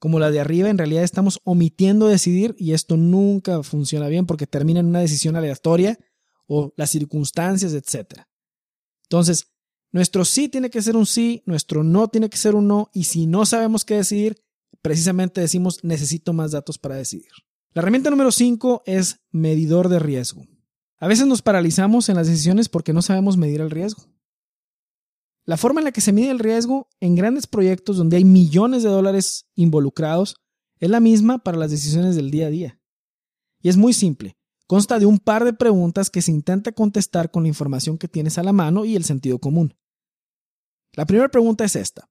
como 0.00 0.18
la 0.18 0.30
de 0.30 0.40
arriba, 0.40 0.70
en 0.70 0.78
realidad 0.78 1.04
estamos 1.04 1.40
omitiendo 1.44 2.08
decidir 2.08 2.56
y 2.58 2.72
esto 2.72 2.96
nunca 2.96 3.62
funciona 3.62 4.08
bien 4.08 4.24
porque 4.26 4.46
termina 4.46 4.80
en 4.80 4.86
una 4.86 5.00
decisión 5.00 5.36
aleatoria 5.36 5.98
o 6.46 6.72
las 6.76 6.90
circunstancias, 6.90 7.74
etc. 7.74 8.22
Entonces, 9.04 9.52
nuestro 9.92 10.24
sí 10.24 10.48
tiene 10.48 10.70
que 10.70 10.80
ser 10.80 10.96
un 10.96 11.04
sí, 11.04 11.42
nuestro 11.44 11.84
no 11.84 12.08
tiene 12.08 12.30
que 12.30 12.38
ser 12.38 12.54
un 12.54 12.66
no 12.66 12.90
y 12.94 13.04
si 13.04 13.26
no 13.26 13.44
sabemos 13.44 13.84
qué 13.84 13.96
decidir, 13.96 14.42
precisamente 14.80 15.42
decimos 15.42 15.84
necesito 15.84 16.32
más 16.32 16.52
datos 16.52 16.78
para 16.78 16.96
decidir. 16.96 17.30
La 17.74 17.82
herramienta 17.82 18.08
número 18.08 18.32
5 18.32 18.82
es 18.86 19.20
medidor 19.30 19.90
de 19.90 19.98
riesgo. 19.98 20.46
A 20.98 21.08
veces 21.08 21.26
nos 21.26 21.42
paralizamos 21.42 22.08
en 22.08 22.16
las 22.16 22.26
decisiones 22.26 22.70
porque 22.70 22.94
no 22.94 23.02
sabemos 23.02 23.36
medir 23.36 23.60
el 23.60 23.70
riesgo. 23.70 24.04
La 25.50 25.56
forma 25.56 25.80
en 25.80 25.84
la 25.86 25.90
que 25.90 26.00
se 26.00 26.12
mide 26.12 26.30
el 26.30 26.38
riesgo 26.38 26.88
en 27.00 27.16
grandes 27.16 27.48
proyectos 27.48 27.96
donde 27.96 28.16
hay 28.16 28.24
millones 28.24 28.84
de 28.84 28.88
dólares 28.88 29.48
involucrados 29.56 30.36
es 30.78 30.88
la 30.88 31.00
misma 31.00 31.38
para 31.38 31.58
las 31.58 31.72
decisiones 31.72 32.14
del 32.14 32.30
día 32.30 32.46
a 32.46 32.50
día. 32.50 32.80
Y 33.60 33.68
es 33.68 33.76
muy 33.76 33.92
simple. 33.92 34.36
Consta 34.68 35.00
de 35.00 35.06
un 35.06 35.18
par 35.18 35.44
de 35.44 35.52
preguntas 35.52 36.08
que 36.08 36.22
se 36.22 36.30
intenta 36.30 36.70
contestar 36.70 37.32
con 37.32 37.42
la 37.42 37.48
información 37.48 37.98
que 37.98 38.06
tienes 38.06 38.38
a 38.38 38.44
la 38.44 38.52
mano 38.52 38.84
y 38.84 38.94
el 38.94 39.02
sentido 39.02 39.40
común. 39.40 39.74
La 40.92 41.04
primera 41.04 41.28
pregunta 41.28 41.64
es 41.64 41.74
esta. 41.74 42.08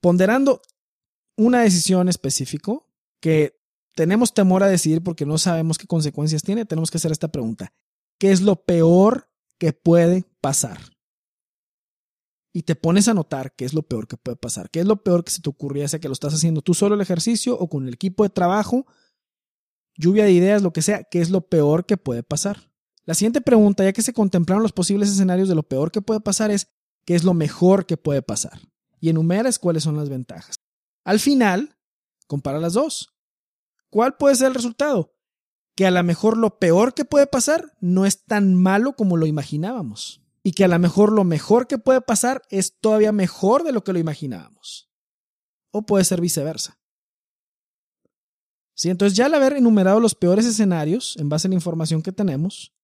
Ponderando 0.00 0.62
una 1.36 1.62
decisión 1.62 2.08
específica 2.08 2.74
que 3.18 3.60
tenemos 3.96 4.34
temor 4.34 4.62
a 4.62 4.68
decidir 4.68 5.02
porque 5.02 5.26
no 5.26 5.36
sabemos 5.36 5.78
qué 5.78 5.88
consecuencias 5.88 6.44
tiene, 6.44 6.64
tenemos 6.64 6.92
que 6.92 6.98
hacer 6.98 7.10
esta 7.10 7.32
pregunta. 7.32 7.72
¿Qué 8.20 8.30
es 8.30 8.40
lo 8.40 8.54
peor 8.54 9.28
que 9.58 9.72
puede 9.72 10.22
pasar? 10.40 10.91
Y 12.52 12.62
te 12.62 12.76
pones 12.76 13.08
a 13.08 13.14
notar 13.14 13.54
qué 13.54 13.64
es 13.64 13.72
lo 13.72 13.82
peor 13.82 14.06
que 14.06 14.16
puede 14.16 14.36
pasar, 14.36 14.70
qué 14.70 14.80
es 14.80 14.86
lo 14.86 15.02
peor 15.02 15.24
que 15.24 15.30
se 15.30 15.40
te 15.40 15.48
ocurría, 15.48 15.88
sea 15.88 16.00
que 16.00 16.08
lo 16.08 16.12
estás 16.12 16.34
haciendo 16.34 16.60
tú 16.60 16.74
solo 16.74 16.94
el 16.94 17.00
ejercicio 17.00 17.58
o 17.58 17.68
con 17.68 17.88
el 17.88 17.94
equipo 17.94 18.24
de 18.24 18.30
trabajo, 18.30 18.86
lluvia 19.96 20.24
de 20.24 20.32
ideas, 20.32 20.62
lo 20.62 20.72
que 20.72 20.82
sea, 20.82 21.04
qué 21.04 21.20
es 21.20 21.30
lo 21.30 21.48
peor 21.48 21.86
que 21.86 21.96
puede 21.96 22.22
pasar. 22.22 22.70
La 23.04 23.14
siguiente 23.14 23.40
pregunta, 23.40 23.84
ya 23.84 23.92
que 23.92 24.02
se 24.02 24.12
contemplaron 24.12 24.62
los 24.62 24.72
posibles 24.72 25.08
escenarios 25.08 25.48
de 25.48 25.54
lo 25.54 25.62
peor 25.62 25.90
que 25.90 26.02
puede 26.02 26.20
pasar, 26.20 26.50
es 26.50 26.68
qué 27.04 27.14
es 27.14 27.24
lo 27.24 27.34
mejor 27.34 27.86
que 27.86 27.96
puede 27.96 28.22
pasar. 28.22 28.60
Y 29.00 29.08
enumeras 29.08 29.58
cuáles 29.58 29.82
son 29.82 29.96
las 29.96 30.08
ventajas. 30.08 30.54
Al 31.04 31.18
final, 31.18 31.76
compara 32.28 32.60
las 32.60 32.74
dos. 32.74 33.12
¿Cuál 33.90 34.16
puede 34.16 34.36
ser 34.36 34.48
el 34.48 34.54
resultado? 34.54 35.16
Que 35.74 35.86
a 35.86 35.90
lo 35.90 36.02
mejor 36.04 36.36
lo 36.36 36.58
peor 36.58 36.94
que 36.94 37.04
puede 37.04 37.26
pasar 37.26 37.72
no 37.80 38.06
es 38.06 38.24
tan 38.24 38.54
malo 38.54 38.94
como 38.94 39.16
lo 39.16 39.26
imaginábamos 39.26 40.21
y 40.42 40.52
que 40.52 40.64
a 40.64 40.68
lo 40.68 40.78
mejor 40.78 41.12
lo 41.12 41.24
mejor 41.24 41.66
que 41.66 41.78
puede 41.78 42.00
pasar 42.00 42.42
es 42.50 42.78
todavía 42.80 43.12
mejor 43.12 43.62
de 43.62 43.72
lo 43.72 43.84
que 43.84 43.92
lo 43.92 43.98
imaginábamos. 43.98 44.90
O 45.70 45.82
puede 45.82 46.04
ser 46.04 46.20
viceversa. 46.20 46.80
¿Sí? 48.74 48.90
Entonces 48.90 49.16
ya 49.16 49.26
al 49.26 49.34
haber 49.34 49.54
enumerado 49.54 50.00
los 50.00 50.14
peores 50.14 50.44
escenarios 50.44 51.16
en 51.18 51.28
base 51.28 51.46
a 51.46 51.50
la 51.50 51.54
información 51.54 52.02
que 52.02 52.12
tenemos, 52.12 52.74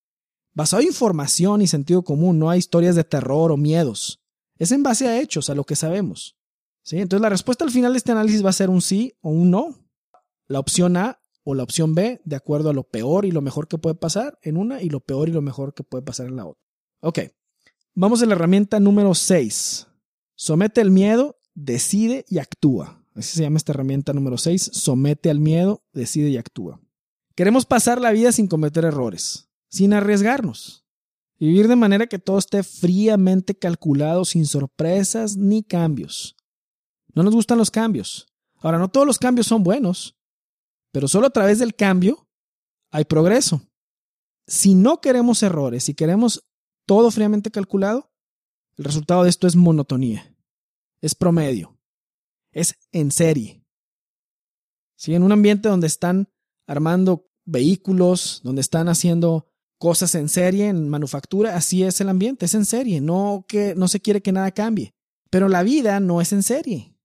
basado 0.53 0.83
en 0.83 0.89
información 0.89 1.61
y 1.63 1.67
sentido 1.67 2.03
común, 2.03 2.39
no 2.39 2.51
hay 2.51 2.59
historias 2.59 2.95
de 2.95 3.05
terror 3.05 3.51
o 3.51 3.57
miedos. 3.57 4.21
Es 4.59 4.73
en 4.73 4.83
base 4.83 5.09
a 5.09 5.21
hechos, 5.21 5.51
a 5.51 5.55
lo 5.55 5.65
que 5.65 5.77
sabemos. 5.77 6.37
¿Sí? 6.83 6.99
Entonces 6.99 7.23
la 7.23 7.29
respuesta 7.29 7.65
al 7.65 7.71
final 7.71 7.93
de 7.93 7.99
este 7.99 8.13
análisis 8.13 8.45
va 8.45 8.51
a 8.51 8.55
ser 8.55 8.71
un 8.71 8.81
sí 8.81 9.15
o 9.21 9.31
un 9.31 9.51
no. 9.51 9.89
La 10.47 10.61
opción 10.61 10.97
A 10.97 11.21
o 11.43 11.55
la 11.55 11.63
opción 11.63 11.95
B, 11.95 12.21
de 12.25 12.37
acuerdo 12.37 12.71
a 12.71 12.75
lo 12.75 12.85
peor 12.85 13.25
y 13.25 13.31
lo 13.31 13.41
mejor 13.41 13.69
que 13.69 13.79
puede 13.79 13.95
pasar 13.95 14.39
en 14.43 14.57
una 14.57 14.83
y 14.83 14.89
lo 14.91 15.01
peor 15.01 15.29
y 15.29 15.33
lo 15.33 15.43
mejor 15.43 15.75
que 15.75 15.83
puede 15.83 16.03
pasar 16.03 16.27
en 16.27 16.37
la 16.37 16.47
otra. 16.47 16.63
Ok. 17.01 17.19
Vamos 18.01 18.23
a 18.23 18.27
la 18.27 18.35
herramienta 18.35 18.79
número 18.79 19.13
6. 19.13 19.89
Somete 20.37 20.81
el 20.81 20.93
miedo, 20.93 21.41
decide 21.57 22.25
y 22.29 22.39
actúa. 22.39 23.05
Así 23.17 23.35
se 23.35 23.43
llama 23.43 23.57
esta 23.57 23.73
herramienta 23.73 24.13
número 24.13 24.39
6. 24.39 24.71
Somete 24.73 25.31
al 25.31 25.41
miedo, 25.41 25.83
decide 25.93 26.29
y 26.29 26.37
actúa. 26.37 26.81
Queremos 27.35 27.67
pasar 27.67 28.01
la 28.01 28.13
vida 28.13 28.31
sin 28.31 28.47
cometer 28.47 28.85
errores, 28.85 29.49
sin 29.69 29.93
arriesgarnos. 29.95 30.87
Vivir 31.41 31.67
de 31.67 31.75
manera 31.75 32.07
que 32.07 32.21
todo 32.21 32.39
esté 32.39 32.63
fríamente 32.63 33.57
calculado, 33.59 34.25
sin 34.25 34.47
sorpresas 34.47 35.37
ni 35.37 35.65
cambios. 35.65 36.37
No 37.17 37.25
nos 37.25 37.35
gustan 37.35 37.59
los 37.59 37.73
cambios. 37.73 38.29
Ahora, 38.59 38.79
no 38.79 38.87
todos 38.87 39.09
los 39.09 39.19
cambios 39.19 39.49
son 39.49 39.65
buenos, 39.65 40.17
pero 40.93 41.09
solo 41.09 41.27
a 41.27 41.31
través 41.31 41.59
del 41.59 41.75
cambio 41.75 42.29
hay 42.93 43.07
progreso. 43.07 43.61
Si 44.47 44.77
no 44.77 45.01
queremos 45.01 45.43
errores, 45.43 45.83
si 45.83 45.95
queremos 45.95 46.48
todo 46.89 47.11
fríamente 47.11 47.51
calculado, 47.51 48.11
el 48.79 48.87
resultado 48.87 49.25
de 49.25 49.29
esto 49.29 49.47
es 49.47 49.55
monotonía, 49.57 50.35
es 51.03 51.15
promedio, 51.15 51.79
es 52.51 52.77
en 52.93 53.11
serie. 53.11 53.63
Si 54.97 55.15
en 55.15 55.23
un 55.23 55.33
ambiente 55.33 55.69
donde 55.69 55.87
están 55.87 56.31
armando 56.67 57.29
vehículos, 57.45 58.41
donde 58.43 58.63
están 58.63 58.89
haciendo 58.89 59.53
cosas 59.77 60.15
en 60.15 60.31
serie, 60.31 60.69
en 60.69 60.89
manufactura, 60.89 61.57
así 61.57 61.83
es 61.83 62.01
el 62.01 62.09
ambiente, 62.09 62.47
es 62.47 62.55
en 62.55 62.65
serie, 62.65 63.03
no 63.03 63.45
que 63.47 63.75
no 63.75 63.87
se 63.87 64.01
quiere 64.01 64.23
que 64.23 64.33
nada 64.33 64.51
cambie. 64.51 64.95
Pero 65.29 65.51
la 65.51 65.63
vida 65.65 66.01
no 66.01 66.23
es 66.23 66.33
en 66.33 66.43
serie. 66.43 66.97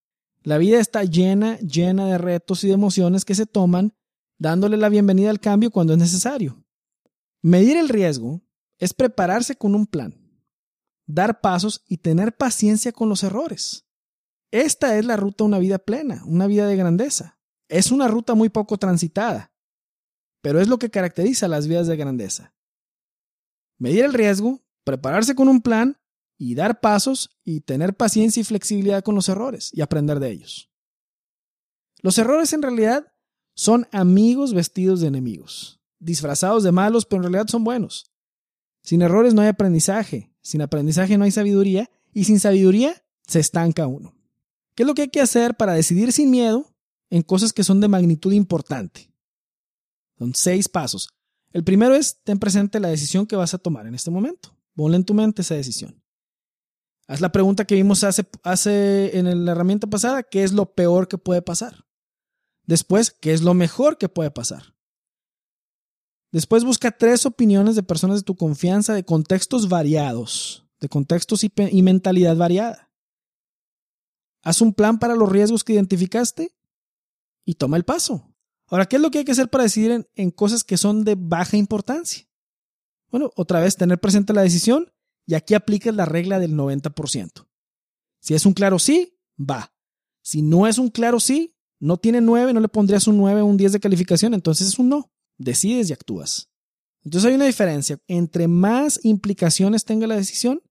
La 0.43 0.58
vida 0.60 0.80
está 0.80 1.04
llena, 1.04 1.60
llena 1.60 2.08
de 2.08 2.17
retos 2.17 2.63
y 2.63 2.67
de 2.67 2.74
emociones 2.74 3.26
que 3.26 3.36
se 3.36 3.46
toman 3.46 3.93
dándole 4.39 4.78
la 4.78 4.88
bienvenida 4.88 5.30
al 5.30 5.41
cambio 5.41 5.72
cuando 5.72 5.91
es 5.91 6.00
necesario. 6.00 6.63
Medir 7.41 7.76
el 7.76 7.89
riesgo 7.89 8.41
es 8.79 8.93
prepararse 8.93 9.55
con 9.55 9.75
un 9.75 9.86
plan, 9.86 10.15
dar 11.05 11.41
pasos 11.41 11.83
y 11.88 11.97
tener 11.97 12.36
paciencia 12.36 12.91
con 12.91 13.09
los 13.09 13.23
errores. 13.23 13.88
Esta 14.51 14.97
es 14.97 15.05
la 15.05 15.17
ruta 15.17 15.43
a 15.43 15.47
una 15.47 15.59
vida 15.59 15.79
plena, 15.79 16.23
una 16.25 16.47
vida 16.47 16.67
de 16.67 16.75
grandeza. 16.75 17.39
Es 17.69 17.91
una 17.91 18.07
ruta 18.07 18.36
muy 18.36 18.49
poco 18.49 18.77
transitada, 18.77 19.51
pero 20.41 20.62
es 20.62 20.67
lo 20.67 20.77
que 20.77 20.91
caracteriza 20.91 21.47
las 21.47 21.67
vidas 21.67 21.88
de 21.88 21.97
grandeza. 21.97 22.53
Medir 23.79 24.05
el 24.05 24.13
riesgo, 24.13 24.62
prepararse 24.83 25.33
con 25.33 25.47
un 25.47 25.62
plan 25.62 25.97
y 26.38 26.55
dar 26.55 26.81
pasos 26.81 27.39
y 27.43 27.62
tener 27.62 27.95
paciencia 27.95 28.41
y 28.41 28.43
flexibilidad 28.43 29.03
con 29.03 29.15
los 29.15 29.29
errores 29.29 29.71
y 29.73 29.81
aprender 29.81 30.19
de 30.19 30.31
ellos. 30.31 30.69
Los 32.01 32.17
errores 32.17 32.51
en 32.53 32.62
realidad 32.62 33.13
son 33.55 33.88
amigos 33.91 34.53
vestidos 34.53 34.99
de 34.99 35.07
enemigos, 35.07 35.81
disfrazados 35.99 36.63
de 36.63 36.71
malos, 36.71 37.05
pero 37.05 37.21
en 37.23 37.31
realidad 37.31 37.47
son 37.49 37.63
buenos. 37.63 38.12
Sin 38.84 39.02
errores 39.02 39.34
no 39.34 39.41
hay 39.41 39.48
aprendizaje, 39.48 40.32
sin 40.41 40.62
aprendizaje 40.62 41.17
no 41.17 41.24
hay 41.24 41.32
sabiduría 41.32 41.89
y 42.13 42.26
sin 42.26 42.39
sabiduría 42.39 43.04
se 43.26 43.39
estanca 43.39 43.88
uno. 43.88 44.13
¿Qué 44.76 44.84
es 44.84 44.88
lo 44.88 44.93
que 44.93 45.04
hay 45.04 45.10
que 45.10 45.22
hacer 45.22 45.56
para 45.56 45.74
decidir 45.74 46.12
sin 46.12 46.30
miedo 46.30 46.76
en 47.10 47.22
cosas 47.22 47.54
que 47.54 47.63
son 47.63 47.80
de 47.80 47.88
magnitud 47.88 48.34
importante? 48.34 49.10
Son 50.17 50.36
seis 50.36 50.67
pasos. 50.67 51.10
El 51.52 51.63
primero 51.63 51.96
es, 51.96 52.22
ten 52.24 52.39
presente 52.39 52.80
la 52.80 52.89
decisión 52.89 53.26
que 53.26 53.36
vas 53.36 53.54
a 53.54 53.58
tomar 53.58 53.88
en 53.88 53.96
este 53.96 54.12
momento. 54.12 54.58
Ponle 54.76 54.98
en 54.98 55.06
tu 55.06 55.13
mente 55.13 55.43
esa 55.43 55.56
decisión. 55.56 56.04
Haz 57.08 57.22
la 57.22 57.32
pregunta 57.32 57.65
que 57.65 57.76
vimos 57.76 58.04
hace, 58.04 58.26
hace 58.43 59.17
en 59.17 59.46
la 59.46 59.52
herramienta 59.52 59.88
pasada, 59.88 60.24
¿qué 60.24 60.43
es 60.43 60.52
lo 60.52 60.74
peor 60.74 61.08
que 61.08 61.17
puede 61.17 61.41
pasar? 61.41 61.86
Después, 62.65 63.12
¿qué 63.12 63.34
es 63.34 63.41
lo 63.41 63.54
mejor 63.54 63.98
que 63.98 64.10
puede 64.10 64.32
pasar? 64.32 64.72
Después 66.34 66.63
busca 66.63 66.89
tres 66.89 67.28
opiniones 67.28 67.76
de 67.76 67.84
personas 67.84 68.17
de 68.17 68.24
tu 68.24 68.36
confianza 68.36 68.96
de 68.96 69.06
contextos 69.06 69.69
variados, 69.69 70.65
de 70.80 70.89
contextos 70.89 71.43
y, 71.43 71.82
mentalidad 71.84 72.36
variada. 72.36 72.91
Haz 74.41 74.60
un 74.60 74.74
plan 74.74 74.98
para 74.98 75.15
los 75.15 75.32
riesgos 75.32 75.63
que 75.63 75.74
identificaste 75.74 76.56
y 77.46 77.54
toma 77.54 77.78
el 77.78 77.86
paso. 77.86 78.34
Ahora, 78.65 78.88
¿qué 78.88 78.96
es 78.96 79.02
lo 79.04 79.12
que 79.12 79.19
hay 79.19 79.26
que 79.26 79.32
hacer 79.32 79.52
para 79.52 79.65
decidir 79.65 80.10
en, 80.15 80.32
cosas 80.32 80.63
que 80.63 80.76
son 80.76 81.04
de 81.04 81.13
baja 81.15 81.56
importancia? 81.56 82.28
Bueno, 83.12 83.30
otra 83.36 83.60
vez, 83.60 83.78
tener 83.78 84.00
presente 84.00 84.34
la 84.34 84.41
decisión 84.41 84.91
y 85.28 85.36
aquí 85.36 85.54
aplicas 85.54 85.93
la 85.93 86.06
regla 86.06 86.39
del 86.39 86.56
90%. 86.56 87.46
Si 88.22 88.34
es 88.34 88.48
un 88.48 88.54
claro 88.54 88.80
sí, 88.80 89.19
va. 89.39 89.72
Si 90.24 90.41
no 90.41 90.65
es 90.65 90.80
un 90.80 90.89
claro 90.89 91.19
sí, 91.19 91.56
no 91.78 91.98
tiene 91.98 92.22
9, 92.22 92.54
no 92.54 92.60
le 92.60 92.69
pondrías 92.69 93.06
un 93.06 93.17
9 93.17 93.41
o 93.41 93.46
un 93.46 93.58
10 93.58 93.74
de 93.74 93.80
calificación, 93.80 94.34
entonces 94.34 94.67
es 94.67 94.80
un 94.80 94.89
no. 94.89 95.12
Decides 95.38 95.89
y 95.89 95.93
actúas. 95.93 96.50
Entonces 97.04 97.30
hay 97.30 97.36
una 97.36 97.46
diferencia. 97.46 98.00
Entre 98.08 98.48
más 98.48 99.00
implicaciones 99.04 99.86
tenga 99.86 100.08
la 100.08 100.15
decisión, 100.15 100.62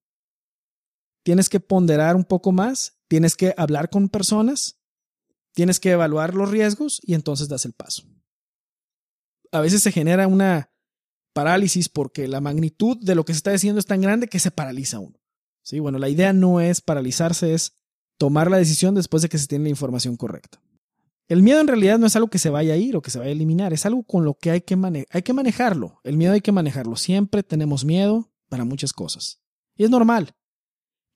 tienes 1.23 1.49
que 1.49 1.61
ponderar 1.61 2.17
un 2.17 2.25
poco 2.25 2.53
más, 2.53 2.99
tienes 3.09 3.37
que 3.37 3.55
hablar 3.57 3.91
con 3.91 4.09
personas, 4.09 4.81
tienes 5.53 5.79
que 5.79 5.91
evaluar 5.91 6.35
los 6.35 6.51
riesgos 6.51 7.01
y 7.03 7.15
entonces 7.15 7.49
das 7.49 7.65
el 7.65 7.73
paso. 7.73 8.05
A 9.51 9.61
veces 9.61 9.83
se 9.83 9.93
genera 9.93 10.27
una 10.27 10.73
parálisis 11.35 11.89
porque 11.89 12.29
la 12.29 12.41
magnitud 12.41 12.97
de 13.01 13.15
lo 13.15 13.25
que 13.25 13.33
se 13.33 13.39
está 13.39 13.53
diciendo 13.53 13.79
es 13.79 13.87
tan 13.87 14.01
grande 14.01 14.29
que 14.29 14.39
se 14.39 14.51
paraliza 14.51 14.99
uno. 14.99 15.19
Sí, 15.63 15.79
bueno, 15.79 15.99
la 15.99 16.09
idea 16.09 16.33
no 16.33 16.61
es 16.61 16.81
paralizarse, 16.81 17.55
es 17.55 17.77
tomar 18.19 18.51
la 18.51 18.57
decisión 18.57 18.95
después 18.95 19.23
de 19.23 19.29
que 19.29 19.39
se 19.39 19.47
tiene 19.47 19.65
la 19.65 19.71
información 19.71 20.17
correcta. 20.17 20.61
El 21.33 21.43
miedo 21.43 21.63
en 21.63 21.67
realidad 21.67 21.99
no 21.99 22.07
es 22.07 22.15
algo 22.15 22.29
que 22.29 22.39
se 22.39 22.51
vaya 22.51 22.75
a 22.75 22.77
ir 22.77 22.95
o 22.95 23.01
que 23.01 23.11
se 23.11 23.19
vaya 23.19 23.31
a 23.31 23.33
eliminar, 23.33 23.73
es 23.73 23.87
algo 23.87 24.03
con 24.03 24.23
lo 24.23 24.35
que 24.35 24.51
hay 24.51 24.61
que, 24.61 24.77
hay 25.09 25.23
que 25.23 25.33
manejarlo. 25.33 25.99
El 26.05 26.19
miedo 26.19 26.35
hay 26.35 26.43
que 26.43 26.53
manejarlo. 26.53 26.95
Siempre 26.95 27.43
tenemos 27.43 27.87
miedo 27.87 28.31
para 28.51 28.67
muchas 28.67 28.93
cosas. 28.93 29.41
Y 29.75 29.85
es 29.85 29.89
normal, 29.89 30.35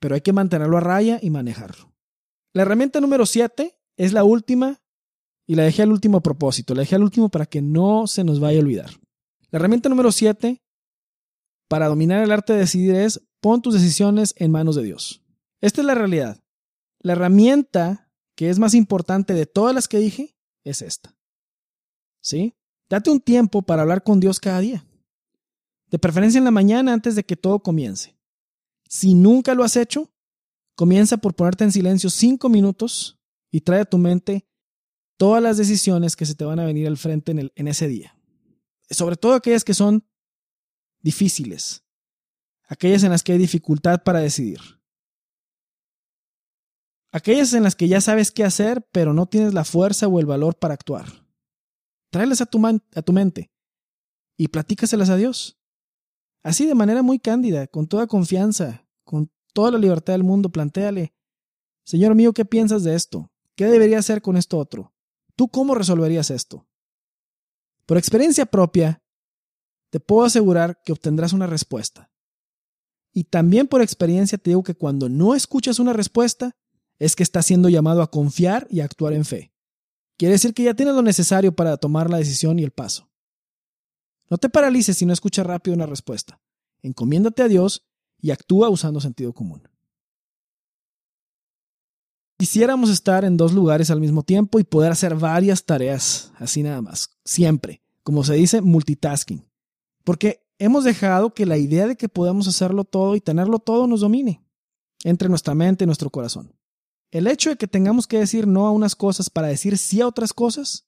pero 0.01 0.15
hay 0.15 0.23
que 0.23 0.33
mantenerlo 0.33 0.79
a 0.79 0.81
raya 0.81 1.19
y 1.21 1.29
manejarlo. 1.29 1.93
La 2.55 2.63
herramienta 2.63 2.99
número 2.99 3.27
7 3.27 3.79
es 3.99 4.15
la 4.15 4.25
última 4.25 4.81
y 5.47 5.55
la 5.55 5.65
dejé 5.65 5.83
al 5.83 5.93
último 5.93 6.23
propósito, 6.23 6.75
la 6.75 6.81
dejé 6.81 6.95
al 6.95 7.03
último 7.03 7.29
para 7.29 7.45
que 7.45 7.61
no 7.61 8.07
se 8.07 8.25
nos 8.25 8.41
vaya 8.41 8.59
a 8.59 8.63
olvidar. 8.63 8.93
La 9.51 9.59
herramienta 9.59 9.91
número 9.91 10.11
7 10.13 10.63
para 11.69 11.89
dominar 11.89 12.23
el 12.23 12.33
arte 12.33 12.55
de 12.55 12.61
decidir 12.61 12.95
es 12.95 13.21
pon 13.43 13.61
tus 13.61 13.75
decisiones 13.75 14.33
en 14.39 14.51
manos 14.51 14.77
de 14.77 14.83
Dios. 14.83 15.23
Esta 15.61 15.83
es 15.83 15.87
la 15.87 15.95
realidad. 15.95 16.43
La 17.01 17.13
herramienta 17.13 18.06
que 18.37 18.51
es 18.51 18.59
más 18.59 18.75
importante 18.75 19.35
de 19.35 19.47
todas 19.47 19.75
las 19.75 19.89
que 19.89 19.99
dije 19.99 20.37
es 20.63 20.83
esta. 20.83 21.17
¿Sí? 22.21 22.55
Date 22.89 23.11
un 23.11 23.21
tiempo 23.21 23.63
para 23.63 23.83
hablar 23.83 24.05
con 24.05 24.21
Dios 24.21 24.39
cada 24.39 24.61
día. 24.61 24.85
De 25.91 25.99
preferencia 25.99 26.39
en 26.39 26.45
la 26.45 26.51
mañana 26.51 26.93
antes 26.93 27.17
de 27.17 27.25
que 27.25 27.37
todo 27.37 27.61
comience. 27.61 28.17
Si 28.89 29.15
nunca 29.15 29.55
lo 29.55 29.65
has 29.65 29.77
hecho, 29.77 30.13
comienza 30.75 31.17
por 31.17 31.35
ponerte 31.35 31.65
en 31.65 31.73
silencio 31.73 32.11
cinco 32.11 32.49
minutos 32.49 33.19
y 33.51 33.63
trae 33.63 33.81
a 33.81 33.85
tu 33.85 33.99
mente 33.99 34.47
todas 35.17 35.43
las 35.43 35.57
decisiones 35.57 36.15
que 36.15 36.27
se 36.27 36.35
te 36.35 36.45
van 36.45 36.61
a 36.61 36.67
venir 36.67 36.87
al 36.87 36.99
frente 36.99 37.33
en, 37.33 37.51
en 37.55 37.69
ese 37.69 37.89
día. 37.89 38.17
Sobre 38.91 39.17
todo 39.17 39.35
aquellas 39.35 39.65
que 39.65 39.75
son 39.75 40.07
difíciles, 41.01 41.85
aquellas 42.69 43.03
en 43.03 43.11
las 43.11 43.23
que 43.23 43.33
hay 43.33 43.39
dificultad 43.39 44.03
para 44.03 44.21
decidir. 44.21 44.76
Aquellas 47.17 47.55
en 47.55 47.63
las 47.63 47.75
que 47.75 47.89
ya 47.89 48.03
sabes 48.03 48.31
qué 48.31 48.45
hacer, 48.45 48.87
pero 48.93 49.15
no 49.15 49.25
tienes 49.25 49.55
la 49.55 49.65
fuerza 49.65 50.07
o 50.07 50.21
el 50.21 50.27
valor 50.27 50.59
para 50.59 50.75
actuar. 50.75 51.07
Tráelas 52.11 52.43
a 52.43 52.45
tu, 52.45 52.61
a 52.67 53.01
tu 53.01 53.13
mente 53.15 53.51
y 54.37 54.49
platícaselas 54.49 55.09
a 55.09 55.17
Dios. 55.17 55.59
Así 56.43 56.67
de 56.67 56.75
manera 56.75 57.01
muy 57.01 57.19
cándida, 57.19 57.69
con 57.69 57.87
toda 57.87 58.07
confianza, 58.07 58.87
con 59.03 59.33
toda 59.55 59.71
la 59.71 59.79
libertad 59.79 60.13
del 60.13 60.25
mundo, 60.25 60.51
plantéale, 60.51 61.15
Señor 61.87 62.15
mío, 62.15 62.35
¿qué 62.35 62.45
piensas 62.45 62.85
de 62.85 62.95
esto? 62.95 63.33
¿Qué 63.55 63.65
debería 63.65 63.99
hacer 63.99 64.21
con 64.21 64.37
esto 64.37 64.59
otro? 64.59 64.93
¿Tú 65.37 65.49
cómo 65.49 65.75
resolverías 65.75 66.31
esto? 66.31 66.69
Por 67.87 67.97
experiencia 67.97 68.45
propia, 68.45 69.03
te 69.89 70.01
puedo 70.01 70.27
asegurar 70.27 70.83
que 70.85 70.93
obtendrás 70.93 71.33
una 71.33 71.47
respuesta. 71.47 72.11
Y 73.15 73.25
también 73.25 73.69
por 73.69 73.81
experiencia 73.81 74.37
te 74.37 74.51
digo 74.51 74.63
que 74.63 74.75
cuando 74.75 75.09
no 75.09 75.35
escuchas 75.35 75.79
una 75.79 75.95
respuesta, 75.95 76.55
es 76.99 77.17
que 77.17 77.23
estás 77.23 77.47
siendo 77.47 77.69
llamado 77.69 78.03
a 78.03 78.11
confiar 78.11 78.67
y 78.71 78.81
a 78.81 78.85
actuar 78.85 79.13
en 79.13 79.25
fe. 79.25 79.53
Quiere 80.17 80.33
decir 80.33 80.55
que 80.55 80.63
ya 80.63 80.75
tienes 80.75 80.95
lo 80.95 81.03
necesario 81.03 81.55
para 81.55 81.77
tomar 81.77 82.11
la 82.11 82.19
decisión 82.19 82.59
y 82.59 82.65
el 82.65 82.71
paso. 82.71 83.09
No 84.31 84.39
te 84.39 84.49
paralices 84.49 84.97
si 84.97 85.07
no 85.07 85.13
escuchas 85.13 85.47
rápido 85.47 85.75
una 85.77 85.87
respuesta. 85.87 86.41
Encomiéndate 86.83 87.43
a 87.43 87.49
Dios 87.49 87.87
y 88.21 88.31
actúa 88.31 88.69
usando 88.71 89.01
sentido 89.01 89.33
común. 89.33 89.69
Quisiéramos 92.39 92.91
estar 92.91 93.25
en 93.25 93.37
dos 93.37 93.53
lugares 93.53 93.91
al 93.91 94.01
mismo 94.01 94.23
tiempo 94.23 94.59
y 94.59 94.65
poder 94.65 94.93
hacer 94.93 95.15
varias 95.15 95.65
tareas, 95.65 96.33
así 96.37 96.63
nada 96.63 96.83
más, 96.83 97.17
siempre, 97.25 97.83
como 98.03 98.25
se 98.25 98.35
dice, 98.35 98.61
multitasking. 98.61 99.49
Porque 100.05 100.47
hemos 100.59 100.85
dejado 100.85 101.33
que 101.33 101.47
la 101.47 101.57
idea 101.57 101.87
de 101.87 101.97
que 101.97 102.11
podamos 102.11 102.47
hacerlo 102.47 102.85
todo 102.85 103.17
y 103.17 103.21
tenerlo 103.21 103.59
todo 103.59 103.87
nos 103.87 104.01
domine, 104.01 104.45
entre 105.03 105.31
nuestra 105.31 105.55
mente 105.55 105.85
y 105.85 105.87
nuestro 105.87 106.11
corazón. 106.11 106.56
El 107.17 107.29
hecho 107.29 107.49
de 107.49 107.57
que 107.57 107.67
tengamos 107.67 108.07
que 108.07 108.19
decir 108.19 108.47
no 108.47 108.67
a 108.67 108.73
unas 108.73 108.95
cosas 108.95 109.31
para 109.31 109.49
decir 109.49 109.79
sí 109.79 110.03
a 110.03 110.07
otras 110.07 110.35
cosas 110.35 110.87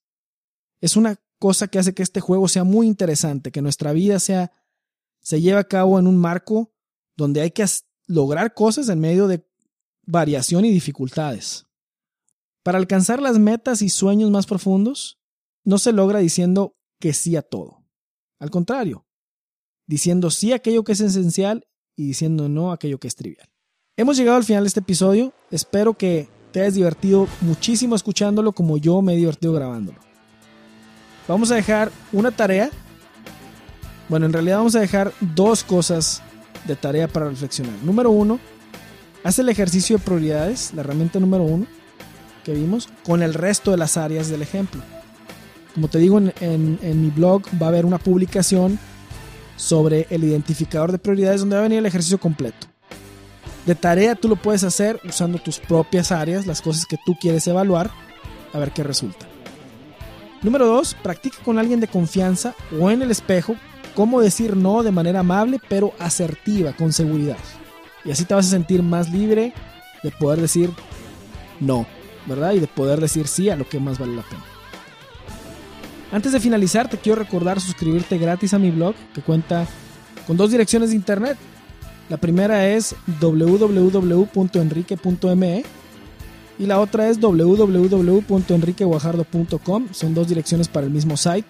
es 0.83 0.95
una 0.95 1.19
cosa 1.39 1.69
que 1.69 1.79
hace 1.79 1.95
que 1.95 2.03
este 2.03 2.21
juego 2.21 2.49
sea 2.49 2.65
muy 2.65 2.87
interesante, 2.87 3.51
que 3.51 3.63
nuestra 3.63 3.95
vida 3.95 4.21
sea 4.21 4.53
se 5.23 5.41
lleve 5.41 5.59
a 5.59 5.65
cabo 5.65 5.99
en 5.99 6.07
un 6.07 6.19
marco 6.19 6.71
donde 7.17 7.41
hay 7.41 7.51
que 7.51 7.65
lograr 8.09 8.53
cosas 8.53 8.91
en 8.91 9.01
medio 9.01 9.27
de 9.27 9.43
variación 10.05 10.67
y 10.67 10.71
dificultades. 10.71 11.65
Para 12.63 12.77
alcanzar 12.77 13.23
las 13.23 13.39
metas 13.39 13.81
y 13.81 13.89
sueños 13.89 14.31
más 14.31 14.45
profundos, 14.45 15.19
no 15.65 15.79
se 15.79 15.93
logra 15.93 16.19
diciendo 16.19 16.77
que 17.01 17.15
sí 17.15 17.37
a 17.37 17.43
todo. 17.43 17.87
Al 18.39 18.51
contrario, 18.51 19.07
diciendo 19.87 20.31
sí 20.31 20.53
a 20.53 20.57
aquello 20.57 20.85
que 20.85 20.93
es 20.93 21.01
esencial 21.01 21.67
y 21.97 22.09
diciendo 22.09 22.51
no 22.51 22.71
a 22.71 22.75
aquello 22.75 23.01
que 23.01 23.09
es 23.09 23.15
trivial. 23.15 23.49
Hemos 23.99 24.17
llegado 24.17 24.37
al 24.37 24.45
final 24.45 24.63
de 24.63 24.69
este 24.69 24.79
episodio. 24.79 25.33
Espero 25.51 25.93
que 25.93 26.29
te 26.53 26.61
hayas 26.61 26.75
divertido 26.75 27.27
muchísimo 27.41 27.97
escuchándolo 27.97 28.53
como 28.53 28.79
yo 28.79 29.03
me 29.03 29.15
he 29.15 29.17
divertido 29.17 29.53
grabándolo. 29.53 29.99
Vamos 31.27 31.51
a 31.51 31.57
dejar 31.57 31.91
una 32.13 32.31
tarea. 32.31 32.71
Bueno, 34.09 34.27
en 34.27 34.33
realidad 34.33 34.59
vamos 34.59 34.77
a 34.77 34.81
dejar 34.81 35.13
dos 35.35 35.65
cosas 35.65 36.23
de 36.65 36.77
tarea 36.77 37.09
para 37.09 37.29
reflexionar. 37.29 37.75
Número 37.83 38.13
uno, 38.13 38.39
haz 39.25 39.41
el 39.41 39.49
ejercicio 39.49 39.99
de 39.99 40.05
prioridades, 40.05 40.73
la 40.75 40.83
herramienta 40.83 41.19
número 41.19 41.43
uno 41.43 41.67
que 42.45 42.55
vimos, 42.55 42.89
con 43.05 43.21
el 43.21 43.35
resto 43.35 43.73
de 43.73 43.79
las 43.79 43.97
áreas 43.97 44.29
del 44.29 44.43
ejemplo. 44.43 44.81
Como 45.75 45.89
te 45.89 45.99
digo, 45.99 46.19
en, 46.19 47.03
mi 47.03 47.11
blog 47.11 47.43
va 47.61 47.67
a 47.67 47.71
haber 47.71 47.85
una 47.85 47.99
publicación 47.99 48.79
sobre 49.57 50.07
el 50.11 50.23
identificador 50.23 50.93
de 50.93 50.99
prioridades 50.99 51.41
donde 51.41 51.57
va 51.57 51.63
a 51.63 51.65
venir 51.65 51.81
el 51.81 51.87
ejercicio 51.87 52.21
completo. 52.21 52.69
De 53.69 53.75
tarea 53.75 54.15
tú 54.15 54.29
lo 54.29 54.37
puedes 54.37 54.65
hacer 54.65 54.99
usando 55.07 55.37
tus 55.37 55.59
propias 55.59 56.11
áreas, 56.11 56.47
las 56.47 56.63
cosas 56.63 56.87
que 56.87 56.97
tú 57.05 57.15
quieres 57.21 57.47
evaluar, 57.49 57.91
a 58.55 58.59
ver 58.59 58.71
qué 58.71 58.83
resulta. 58.83 59.27
Número 60.41 60.67
2. 60.67 60.97
Practica 61.03 61.37
con 61.45 61.59
alguien 61.59 61.79
de 61.79 61.87
confianza 61.87 62.55
o 62.81 62.91
en 62.91 63.03
el 63.03 63.11
espejo 63.11 63.57
cómo 63.95 64.23
decir 64.23 64.57
no 64.57 64.83
de 64.83 64.91
manera 64.91 65.21
amable 65.21 65.61
pero 65.69 65.93
asertiva, 65.99 66.73
con 66.73 66.95
seguridad. 66.95 67.37
Y 68.07 68.11
así 68.11 68.25
te 68.25 68.33
vas 68.33 68.47
a 68.47 68.51
sentir 68.53 68.83
más 68.83 69.11
libre 69.11 69.53
de 70.03 70.11
poder 70.13 70.41
decir 70.41 70.71
no, 71.61 71.87
¿verdad? 72.25 72.53
Y 72.53 72.61
de 72.61 72.69
poder 72.69 73.03
decir 73.03 73.29
sí 73.29 73.51
a 73.51 73.57
lo 73.57 73.69
que 73.69 73.81
más 73.81 73.99
vale 73.99 74.17
la 74.17 74.23
pena. 74.23 74.45
Antes 76.11 76.33
de 76.33 76.41
finalizar, 76.41 76.89
te 76.89 76.97
quiero 76.97 77.19
recordar 77.19 77.61
suscribirte 77.61 78.17
gratis 78.17 78.55
a 78.55 78.59
mi 78.59 78.71
blog 78.71 78.95
que 79.15 79.21
cuenta 79.21 79.67
con 80.27 80.39
dos 80.39 80.53
direcciones 80.53 80.89
de 80.89 80.97
internet. 80.97 81.37
La 82.09 82.17
primera 82.17 82.69
es 82.69 82.95
www.enrique.me 83.21 85.65
y 86.59 86.67
la 86.67 86.81
otra 86.81 87.09
es 87.09 87.21
www.enriqueguajardo.com. 87.21 89.89
Son 89.93 90.15
dos 90.15 90.27
direcciones 90.29 90.69
para 90.69 90.87
el 90.87 90.93
mismo 90.93 91.17
site. 91.17 91.47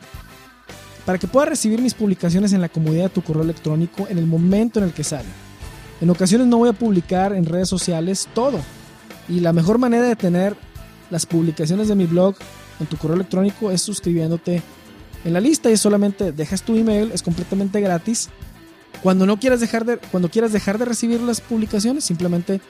Para 1.07 1.19
que 1.19 1.27
puedas 1.29 1.49
recibir 1.49 1.81
mis 1.81 1.95
publicaciones 1.95 2.53
en 2.53 2.61
la 2.61 2.69
comodidad 2.69 3.05
de 3.05 3.11
tu 3.11 3.23
correo 3.23 3.43
electrónico 3.43 4.07
en 4.11 4.19
el 4.19 4.27
momento 4.27 4.81
en 4.81 4.87
el 4.87 4.93
que 4.93 5.05
salen. 5.05 5.33
En 6.01 6.11
ocasiones 6.11 6.49
no 6.49 6.59
voy 6.59 6.69
a 6.69 6.75
publicar 6.75 7.33
en 7.33 7.47
redes 7.47 7.69
sociales 7.69 8.29
todo. 8.35 8.59
Y 9.29 9.39
la 9.41 9.53
mejor 9.53 9.79
manera 9.79 10.07
de 10.07 10.17
tener 10.17 10.57
las 11.11 11.25
publicaciones 11.25 11.89
de 11.89 11.95
mi 11.95 12.05
blog 12.07 12.35
en 12.81 12.87
tu 12.87 12.97
correo 12.97 13.15
electrónico 13.17 13.71
es 13.71 13.83
suscribiéndote 13.83 14.63
en 15.25 15.33
la 15.33 15.41
lista 15.41 15.71
y 15.71 15.77
solamente 15.77 16.33
dejas 16.33 16.63
tu 16.63 16.77
email, 16.77 17.11
es 17.13 17.23
completamente 17.23 17.81
gratis 17.81 18.31
cuando 19.03 19.27
no 19.27 19.39
quieras 19.39 19.61
dejar 19.61 19.85
de, 19.85 19.99
cuando 19.99 20.29
quieras 20.29 20.53
dejar 20.53 20.79
de 20.79 20.85
recibir 20.85 21.21
las 21.21 21.41
publicaciones, 21.41 22.05
simplemente 22.05 22.61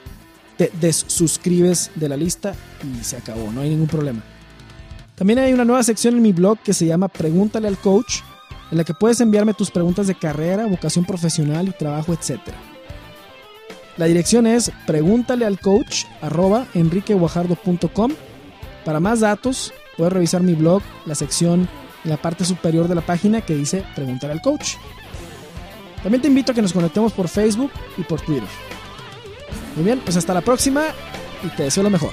te 0.57 0.71
desuscribes 0.79 1.91
de 1.95 2.09
la 2.09 2.17
lista 2.17 2.53
y 2.83 3.03
se 3.03 3.17
acabó, 3.17 3.51
no 3.51 3.61
hay 3.61 3.69
ningún 3.69 3.87
problema. 3.87 4.21
También 5.15 5.39
hay 5.39 5.53
una 5.53 5.65
nueva 5.65 5.83
sección 5.83 6.15
en 6.15 6.21
mi 6.21 6.31
blog 6.31 6.59
que 6.59 6.73
se 6.73 6.85
llama 6.85 7.07
Pregúntale 7.07 7.67
al 7.67 7.77
coach, 7.77 8.21
en 8.71 8.77
la 8.77 8.83
que 8.83 8.93
puedes 8.93 9.19
enviarme 9.19 9.53
tus 9.53 9.71
preguntas 9.71 10.07
de 10.07 10.15
carrera, 10.15 10.65
vocación 10.65 11.05
profesional 11.05 11.67
y 11.67 11.71
trabajo, 11.71 12.13
etc. 12.13 12.39
La 13.97 14.05
dirección 14.05 14.47
es 14.47 14.71
pregúntale 14.87 15.45
al 15.45 15.59
coach 15.59 16.05
enriqueguajardo.com. 16.73 18.11
Para 18.85 19.01
más 19.01 19.19
datos, 19.19 19.73
puedes 19.97 20.13
revisar 20.13 20.41
mi 20.41 20.53
blog, 20.53 20.81
la 21.05 21.15
sección 21.15 21.67
en 22.05 22.09
la 22.09 22.15
parte 22.15 22.45
superior 22.45 22.87
de 22.87 22.95
la 22.95 23.01
página 23.01 23.41
que 23.41 23.55
dice 23.55 23.83
Pregúntale 23.95 24.31
al 24.31 24.41
coach. 24.41 24.75
También 26.03 26.21
te 26.21 26.27
invito 26.27 26.51
a 26.51 26.55
que 26.55 26.61
nos 26.61 26.73
conectemos 26.73 27.11
por 27.13 27.27
Facebook 27.27 27.71
y 27.97 28.03
por 28.03 28.21
Twitter. 28.21 28.47
Muy 29.75 29.85
bien, 29.85 29.99
pues 29.99 30.17
hasta 30.17 30.33
la 30.33 30.41
próxima 30.41 30.85
y 31.43 31.47
te 31.55 31.63
deseo 31.63 31.83
lo 31.83 31.89
mejor. 31.89 32.11